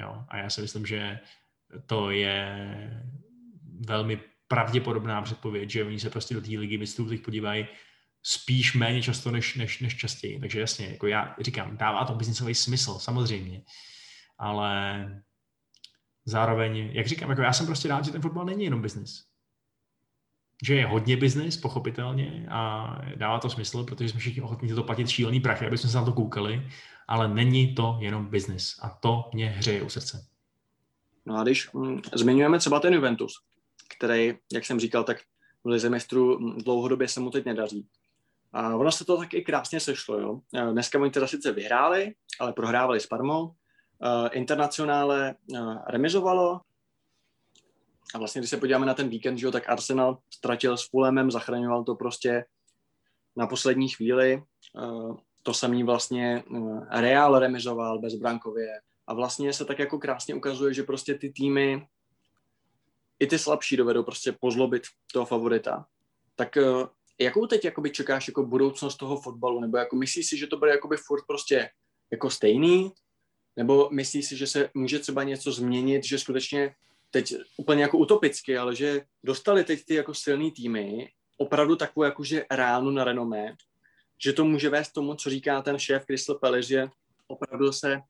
[0.00, 0.24] Jo?
[0.28, 1.20] A já si myslím, že
[1.86, 2.66] to je
[3.86, 4.20] velmi
[4.52, 7.66] pravděpodobná předpověď, že oni se prostě do té ligy mistrů teď podívají
[8.22, 10.40] spíš méně často než, než, než častěji.
[10.40, 13.62] Takže jasně, jako já říkám, dává to biznisový smysl, samozřejmě
[14.38, 15.22] ale
[16.24, 19.24] zároveň, jak říkám, jako já jsem prostě rád, že ten fotbal není jenom biznis.
[20.62, 22.86] že je hodně biznis, pochopitelně, a
[23.16, 26.04] dává to smysl, protože jsme všichni ochotní to platit šílený prachy, aby jsme se na
[26.04, 26.68] to koukali,
[27.08, 30.26] ale není to jenom biznis a to mě hřeje u srdce.
[31.26, 33.32] No a když mm, zmiňujeme třeba ten Juventus,
[33.96, 35.16] který, jak jsem říkal, tak
[35.64, 37.86] v lize mistrů dlouhodobě se mu teď nedaří.
[38.52, 40.20] A ono se to taky krásně sešlo.
[40.20, 40.40] Jo?
[40.72, 43.44] Dneska oni teda sice vyhráli, ale prohrávali s Parmou.
[43.44, 46.60] Uh, internacionále uh, remizovalo.
[48.14, 51.30] A vlastně, když se podíváme na ten víkend, že jo, tak Arsenal ztratil s Fulemem,
[51.30, 52.44] zachraňoval to prostě
[53.36, 54.42] na poslední chvíli.
[55.42, 56.44] To samý vlastně
[56.90, 58.80] Real remizoval bezbrankově.
[59.06, 61.86] A vlastně se tak jako krásně ukazuje, že prostě ty týmy,
[63.22, 65.86] i ty slabší dovedou prostě pozlobit toho favorita.
[66.36, 66.86] Tak uh,
[67.20, 69.60] jakou teď jakoby čekáš jako budoucnost toho fotbalu?
[69.60, 71.70] Nebo jako myslíš si, že to bude jakoby furt prostě
[72.10, 72.92] jako stejný?
[73.56, 76.74] Nebo myslíš si, že se může třeba něco změnit, že skutečně
[77.10, 82.44] teď úplně jako utopicky, ale že dostali teď ty jako silný týmy opravdu takovou jakože
[82.50, 83.56] ránu na renomé,
[84.18, 86.88] že to může vést tomu, co říká ten šéf Crystal Palace, že
[87.26, 88.00] opravdu se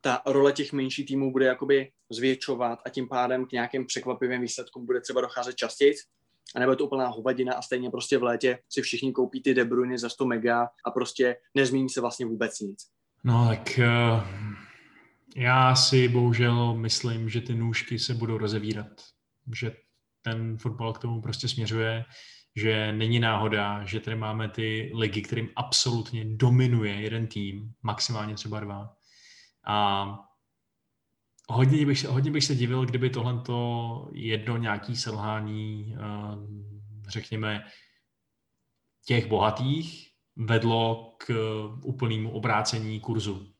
[0.00, 4.86] ta role těch menších týmů bude jakoby zvětšovat a tím pádem k nějakým překvapivým výsledkům
[4.86, 5.94] bude třeba docházet častěji,
[6.54, 9.54] a nebo je to úplná hovadina a stejně prostě v létě si všichni koupí ty
[9.54, 12.78] De Bruyne za 100 mega a prostě nezmění se vlastně vůbec nic.
[13.24, 14.22] No tak uh,
[15.36, 18.86] já si bohužel myslím, že ty nůžky se budou rozevírat,
[19.54, 19.76] že
[20.22, 22.04] ten fotbal k tomu prostě směřuje,
[22.56, 28.60] že není náhoda, že tady máme ty ligy, kterým absolutně dominuje jeden tým, maximálně třeba
[28.60, 28.96] dva.
[29.66, 30.06] A
[31.48, 33.42] Hodně bych, se, hodně bych se divil, kdyby tohle
[34.12, 36.36] jedno nějaký selhání, eh,
[37.08, 37.64] řekněme,
[39.04, 41.34] těch bohatých vedlo k
[41.82, 43.52] úplnému obrácení kurzu.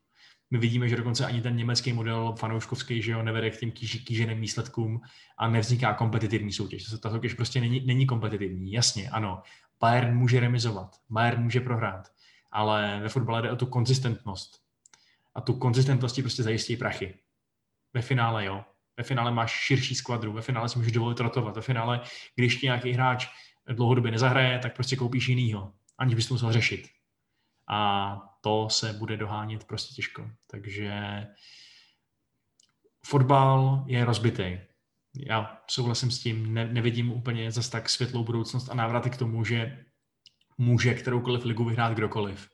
[0.51, 4.05] My vidíme, že dokonce ani ten německý model fanouškovský, že jo, nevede k těm kýž,
[4.05, 5.01] kýženým výsledkům
[5.39, 6.85] a nevzniká kompetitivní soutěž.
[7.03, 8.73] Ta soutěž prostě není, není kompetitivní.
[8.73, 9.43] Jasně, ano.
[9.81, 12.13] Bayern může remizovat, Bayern může prohrát,
[12.53, 14.66] ale ve fotbale jde o tu konzistentnost.
[15.37, 17.19] A tu konzistentnosti prostě zajistí prachy.
[17.95, 18.65] Ve finále jo.
[18.97, 21.57] Ve finále máš širší skvadru, ve finále si můžeš dovolit rotovat.
[21.57, 22.01] Ve finále,
[22.35, 23.29] když ti nějaký hráč
[23.73, 26.89] dlouhodobě nezahraje, tak prostě koupíš jinýho, aniž bys to musel řešit.
[27.69, 30.31] A to se bude dohánět prostě těžko.
[30.51, 31.27] Takže
[33.07, 34.59] fotbal je rozbitý.
[35.27, 39.45] Já souhlasím s tím, ne, nevidím úplně zase tak světlou budoucnost a návraty k tomu,
[39.45, 39.85] že
[40.59, 42.51] může kteroukoliv ligu vyhrát kdokoliv.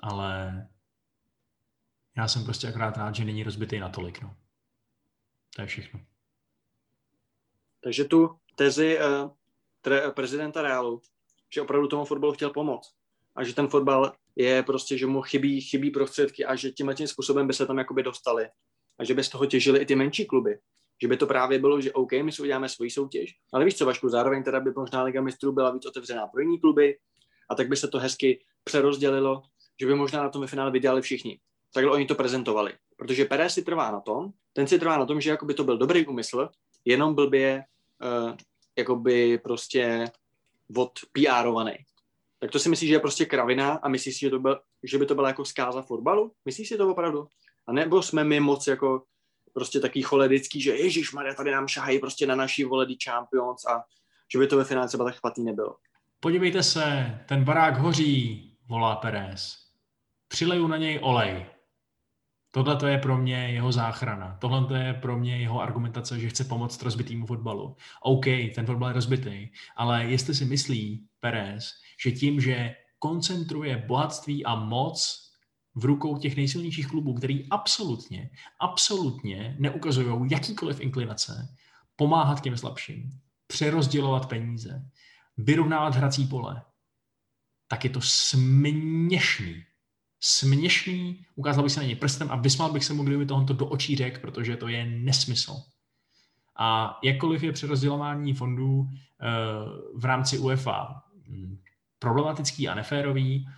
[0.00, 0.66] Ale
[2.16, 4.22] já jsem prostě akorát rád, že není rozbitý natolik.
[4.22, 4.34] No.
[5.56, 6.00] To je všechno.
[7.80, 9.30] Takže tu tezi uh,
[9.80, 11.02] tre, prezidenta Reálu,
[11.54, 12.94] že opravdu tomu fotbalu chtěl pomoct
[13.36, 17.06] a že ten fotbal je prostě, že mu chybí, chybí prostředky a že tímhle tím
[17.06, 18.48] způsobem by se tam jakoby dostali
[18.98, 20.58] a že by z toho těžili i ty menší kluby.
[21.02, 23.86] Že by to právě bylo, že OK, my si uděláme svoji soutěž, ale víš co,
[23.86, 26.98] Vašku, zároveň teda by možná Liga mistrů byla víc otevřená pro jiný kluby
[27.50, 29.42] a tak by se to hezky přerozdělilo,
[29.80, 31.40] že by možná na tom ve finále vydělali všichni
[31.74, 32.72] takhle oni to prezentovali.
[32.96, 35.78] Protože Perez si trvá na tom, ten si trvá na tom, že jakoby to byl
[35.78, 36.48] dobrý úmysl,
[36.84, 37.64] jenom blbě
[38.02, 38.36] uh,
[38.78, 40.04] jakoby prostě
[40.76, 41.74] od PRovaný.
[42.38, 44.98] Tak to si myslíš, že je prostě kravina a myslíš si, že, to byl, že
[44.98, 46.32] by to byla jako zkáza fotbalu?
[46.44, 47.26] Myslíš si to opravdu?
[47.66, 49.02] A nebo jsme my moc jako
[49.52, 53.84] prostě taký choledický, že Ježíš Maria, tady nám šahají prostě na naší voledy Champions a
[54.32, 55.76] že by to ve finále třeba tak chvatný nebylo.
[56.20, 59.56] Podívejte se, ten barák hoří, volá Perez.
[60.28, 61.46] Přileju na něj olej.
[62.54, 64.36] Tohle to je pro mě jeho záchrana.
[64.40, 67.76] Tohle to je pro mě jeho argumentace, že chce pomoct rozbitýmu fotbalu.
[68.02, 68.24] OK,
[68.54, 71.70] ten fotbal je rozbitý, ale jestli si myslí Perez,
[72.04, 75.20] že tím, že koncentruje bohatství a moc
[75.74, 81.56] v rukou těch nejsilnějších klubů, který absolutně, absolutně neukazují jakýkoliv inklinace
[81.96, 83.10] pomáhat těm slabším,
[83.46, 84.90] přerozdělovat peníze,
[85.36, 86.62] vyrovnávat hrací pole,
[87.68, 89.64] tak je to směšný
[90.26, 93.66] směšný, ukázal bych se na něj prstem a vysmál bych se mu, kdyby tohoto do
[93.66, 95.56] očí řekl, protože to je nesmysl.
[96.56, 99.26] A jakkoliv je přerozdělování fondů eh,
[99.94, 101.58] v rámci UEFA hm,
[101.98, 103.48] problematický a neférový,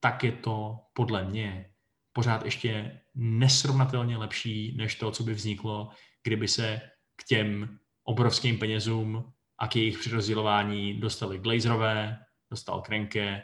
[0.00, 1.70] tak je to podle mě
[2.12, 5.88] pořád ještě nesrovnatelně lepší než to, co by vzniklo,
[6.22, 6.80] kdyby se
[7.16, 12.18] k těm obrovským penězům a k jejich přerozdělování dostali Glazerové,
[12.50, 13.42] dostal Krenke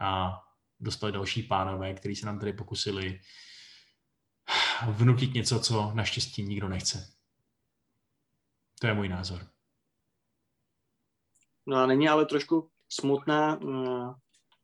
[0.00, 0.42] a
[0.82, 3.20] dostali další pánové, kteří se nám tady pokusili
[4.88, 7.12] vnutit něco, co naštěstí nikdo nechce.
[8.80, 9.46] To je můj názor.
[11.66, 14.14] No a není ale trošku smutná, uh,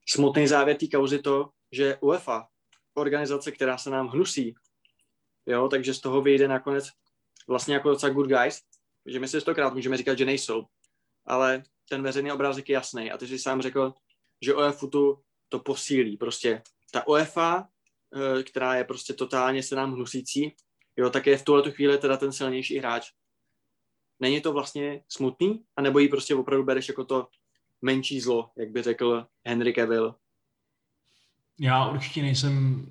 [0.08, 2.48] smutný závěr té kauzy to, že UEFA,
[2.94, 4.54] organizace, která se nám hnusí,
[5.46, 6.90] jo, takže z toho vyjde nakonec
[7.48, 8.62] vlastně jako docela good guys,
[9.06, 10.66] že my si stokrát můžeme říkat, že nejsou,
[11.26, 13.10] ale ten veřejný obrázek je jasný.
[13.10, 13.94] A ty jsi sám řekl,
[14.42, 16.16] že OEFu tu to posílí.
[16.16, 16.62] Prostě
[16.92, 17.68] ta UEFA,
[18.16, 20.56] eh, která je prostě totálně se nám hnusící,
[20.96, 23.10] jo, tak je v tuhle chvíli teda ten silnější hráč.
[24.20, 25.64] Není to vlastně smutný?
[25.76, 27.28] A nebo ji prostě opravdu bereš jako to
[27.82, 30.14] menší zlo, jak by řekl Henry Cavill?
[31.60, 32.86] Já určitě nejsem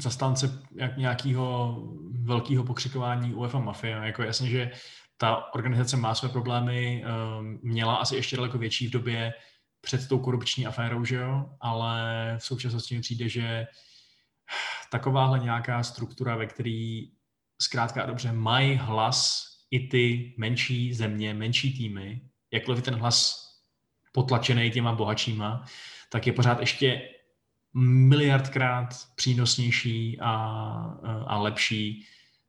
[0.00, 1.76] zastánce jak nějakého
[2.22, 4.04] velkého pokřikování UEFA Mafia.
[4.04, 4.70] Jako jasně, že
[5.16, 9.32] ta organizace má své problémy, ehm, měla asi ještě daleko větší v době
[9.82, 11.50] před tou korupční aférou, že jo?
[11.60, 12.02] ale
[12.38, 13.66] v současnosti mi přijde, že
[14.90, 17.10] takováhle nějaká struktura, ve který
[17.62, 22.20] zkrátka a dobře mají hlas i ty menší země, menší týmy,
[22.52, 23.48] jakkoliv ten hlas
[24.12, 25.64] potlačený těma bohatšíma,
[26.10, 27.08] tak je pořád ještě
[27.74, 30.34] miliardkrát přínosnější a,
[31.26, 32.06] a lepší,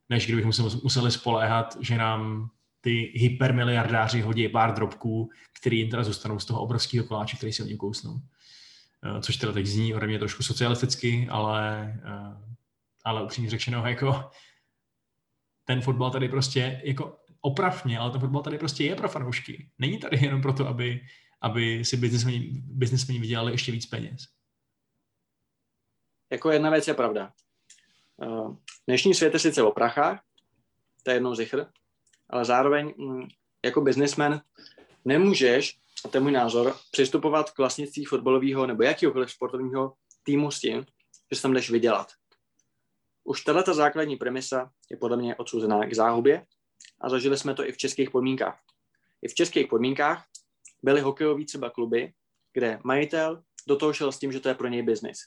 [0.10, 0.52] než kdybychom
[0.84, 2.50] museli spoléhat, že nám
[2.84, 5.30] ty hypermiliardáři hodí pár drobků,
[5.60, 8.22] který jim teda zůstanou z toho obrovského koláče, který si oni kousnou.
[9.04, 12.56] Eh, což teda teď zní ode mě trošku socialisticky, ale, eh,
[13.04, 14.30] ale upřímně řečeno, jako
[15.66, 19.70] ten fotbal tady prostě, jako opravně, ale ten fotbal tady prostě je pro fanoušky.
[19.80, 21.02] Není tady jenom proto, aby,
[21.42, 24.28] aby si biznesmeni, biznesmeni vydělali ještě víc peněz.
[26.32, 27.34] Jako jedna věc je pravda.
[28.24, 28.56] Eh,
[28.88, 30.24] dnešní svět je sice o prachách,
[31.04, 31.66] to je jednou zichr,
[32.34, 33.28] ale zároveň mm,
[33.66, 34.42] jako businessman
[35.06, 39.94] nemůžeš, a to je můj názor, přistupovat k vlastnictví fotbalového nebo jakýhokoliv sportovního
[40.24, 40.86] týmu s tím,
[41.32, 42.08] že se tam jdeš vydělat.
[43.24, 46.46] Už tato základní premisa je podle mě odsouzená k záhubě
[47.02, 48.60] a zažili jsme to i v českých podmínkách.
[49.22, 50.26] I v českých podmínkách
[50.84, 52.14] byly hokejové třeba kluby,
[52.54, 55.18] kde majitel do toho šel s tím, že to je pro něj biznis.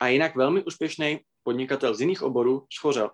[0.00, 3.10] A jinak velmi úspěšný podnikatel z jiných oborů schořel,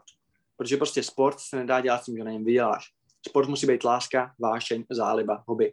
[0.57, 2.93] protože prostě sport se nedá dělat s tím, že na něm vyděláš.
[3.29, 5.73] Sport musí být láska, vášeň, záliba, hobby.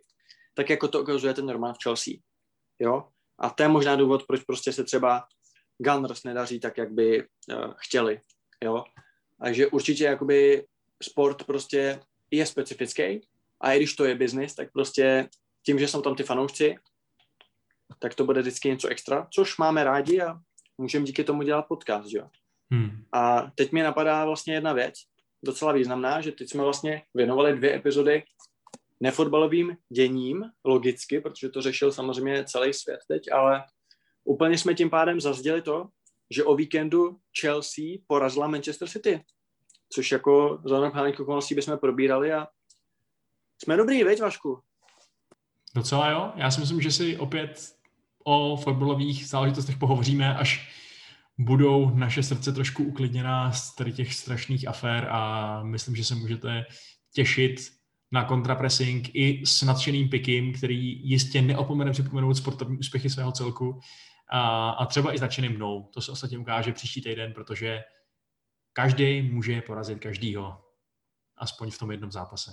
[0.53, 2.13] Tak jako to ukazuje ten Norman v Chelsea.
[2.79, 3.07] Jo?
[3.39, 5.27] A to je možná důvod, proč prostě se třeba
[5.77, 8.21] Gunners nedaří tak, jak by uh, chtěli.
[8.63, 8.83] Jo?
[9.41, 10.65] Takže určitě jakoby
[11.03, 11.99] sport prostě
[12.31, 13.21] je specifický
[13.61, 15.29] a i když to je biznis, tak prostě
[15.65, 16.75] tím, že jsou tam ty fanoušci,
[17.99, 20.39] tak to bude vždycky něco extra, což máme rádi a
[20.77, 22.29] můžeme díky tomu dělat podcast, jo.
[22.71, 23.03] Hmm.
[23.11, 24.93] A teď mi napadá vlastně jedna věc,
[25.43, 28.23] docela významná, že teď jsme vlastně věnovali dvě epizody
[28.99, 33.63] nefotbalovým děním, logicky, protože to řešil samozřejmě celý svět teď, ale
[34.23, 35.87] úplně jsme tím pádem zazděli to,
[36.29, 39.23] že o víkendu Chelsea porazila Manchester City,
[39.93, 42.47] což jako za normálních okolností bychom probírali a
[43.63, 44.59] jsme dobrý, veď Vašku?
[45.75, 46.31] Docela jo.
[46.35, 47.75] Já si myslím, že si opět
[48.23, 50.69] o fotbalových záležitostech pohovoříme, až
[51.39, 56.65] budou naše srdce trošku uklidněná z tady těch strašných afér a myslím, že se můžete
[57.13, 57.55] těšit
[58.11, 63.79] na kontrapressing i s nadšeným pikem, který jistě neopomene připomenout sportovní úspěchy svého celku
[64.31, 65.89] a, a třeba i s nadšeným mnou.
[65.93, 67.83] To se ostatně ukáže příští týden, protože
[68.73, 70.61] každý může porazit každýho.
[71.37, 72.51] Aspoň v tom jednom zápase.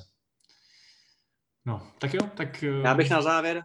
[1.65, 2.63] No, tak jo, tak...
[2.63, 3.63] Já bych na závěr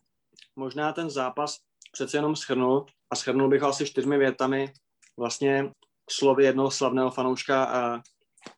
[0.56, 1.58] možná ten zápas
[1.92, 4.74] přece jenom schrnul a schrnul bych ho asi čtyřmi větami
[5.22, 5.72] vlastně
[6.10, 8.02] slovy jednoho slavného fanouška uh,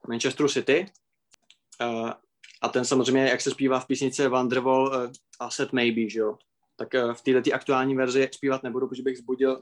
[0.07, 0.85] Manchesteru City.
[1.81, 2.11] Uh,
[2.61, 6.38] a ten samozřejmě, jak se zpívá v písnice Wonderwall, uh, Asset Maybe, že jo.
[6.76, 9.61] Tak uh, v této aktuální verzi zpívat nebudu, protože bych zbudil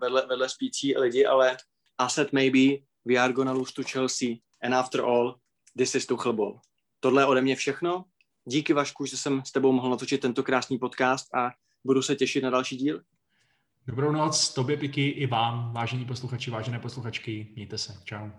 [0.00, 1.56] vedle, vedle spící lidi, ale
[1.98, 4.28] Asset Maybe, we are gonna lose to Chelsea
[4.62, 5.34] and after all,
[5.76, 6.60] this is Tuchel ball.
[7.00, 8.04] Tohle je ode mě všechno.
[8.44, 11.50] Díky Vašku, že jsem s tebou mohl natočit tento krásný podcast a
[11.84, 13.02] budu se těšit na další díl.
[13.86, 17.52] Dobrou noc, tobě Piky i vám, vážení posluchači, vážené posluchačky.
[17.54, 18.00] Mějte se.
[18.04, 18.30] Čau.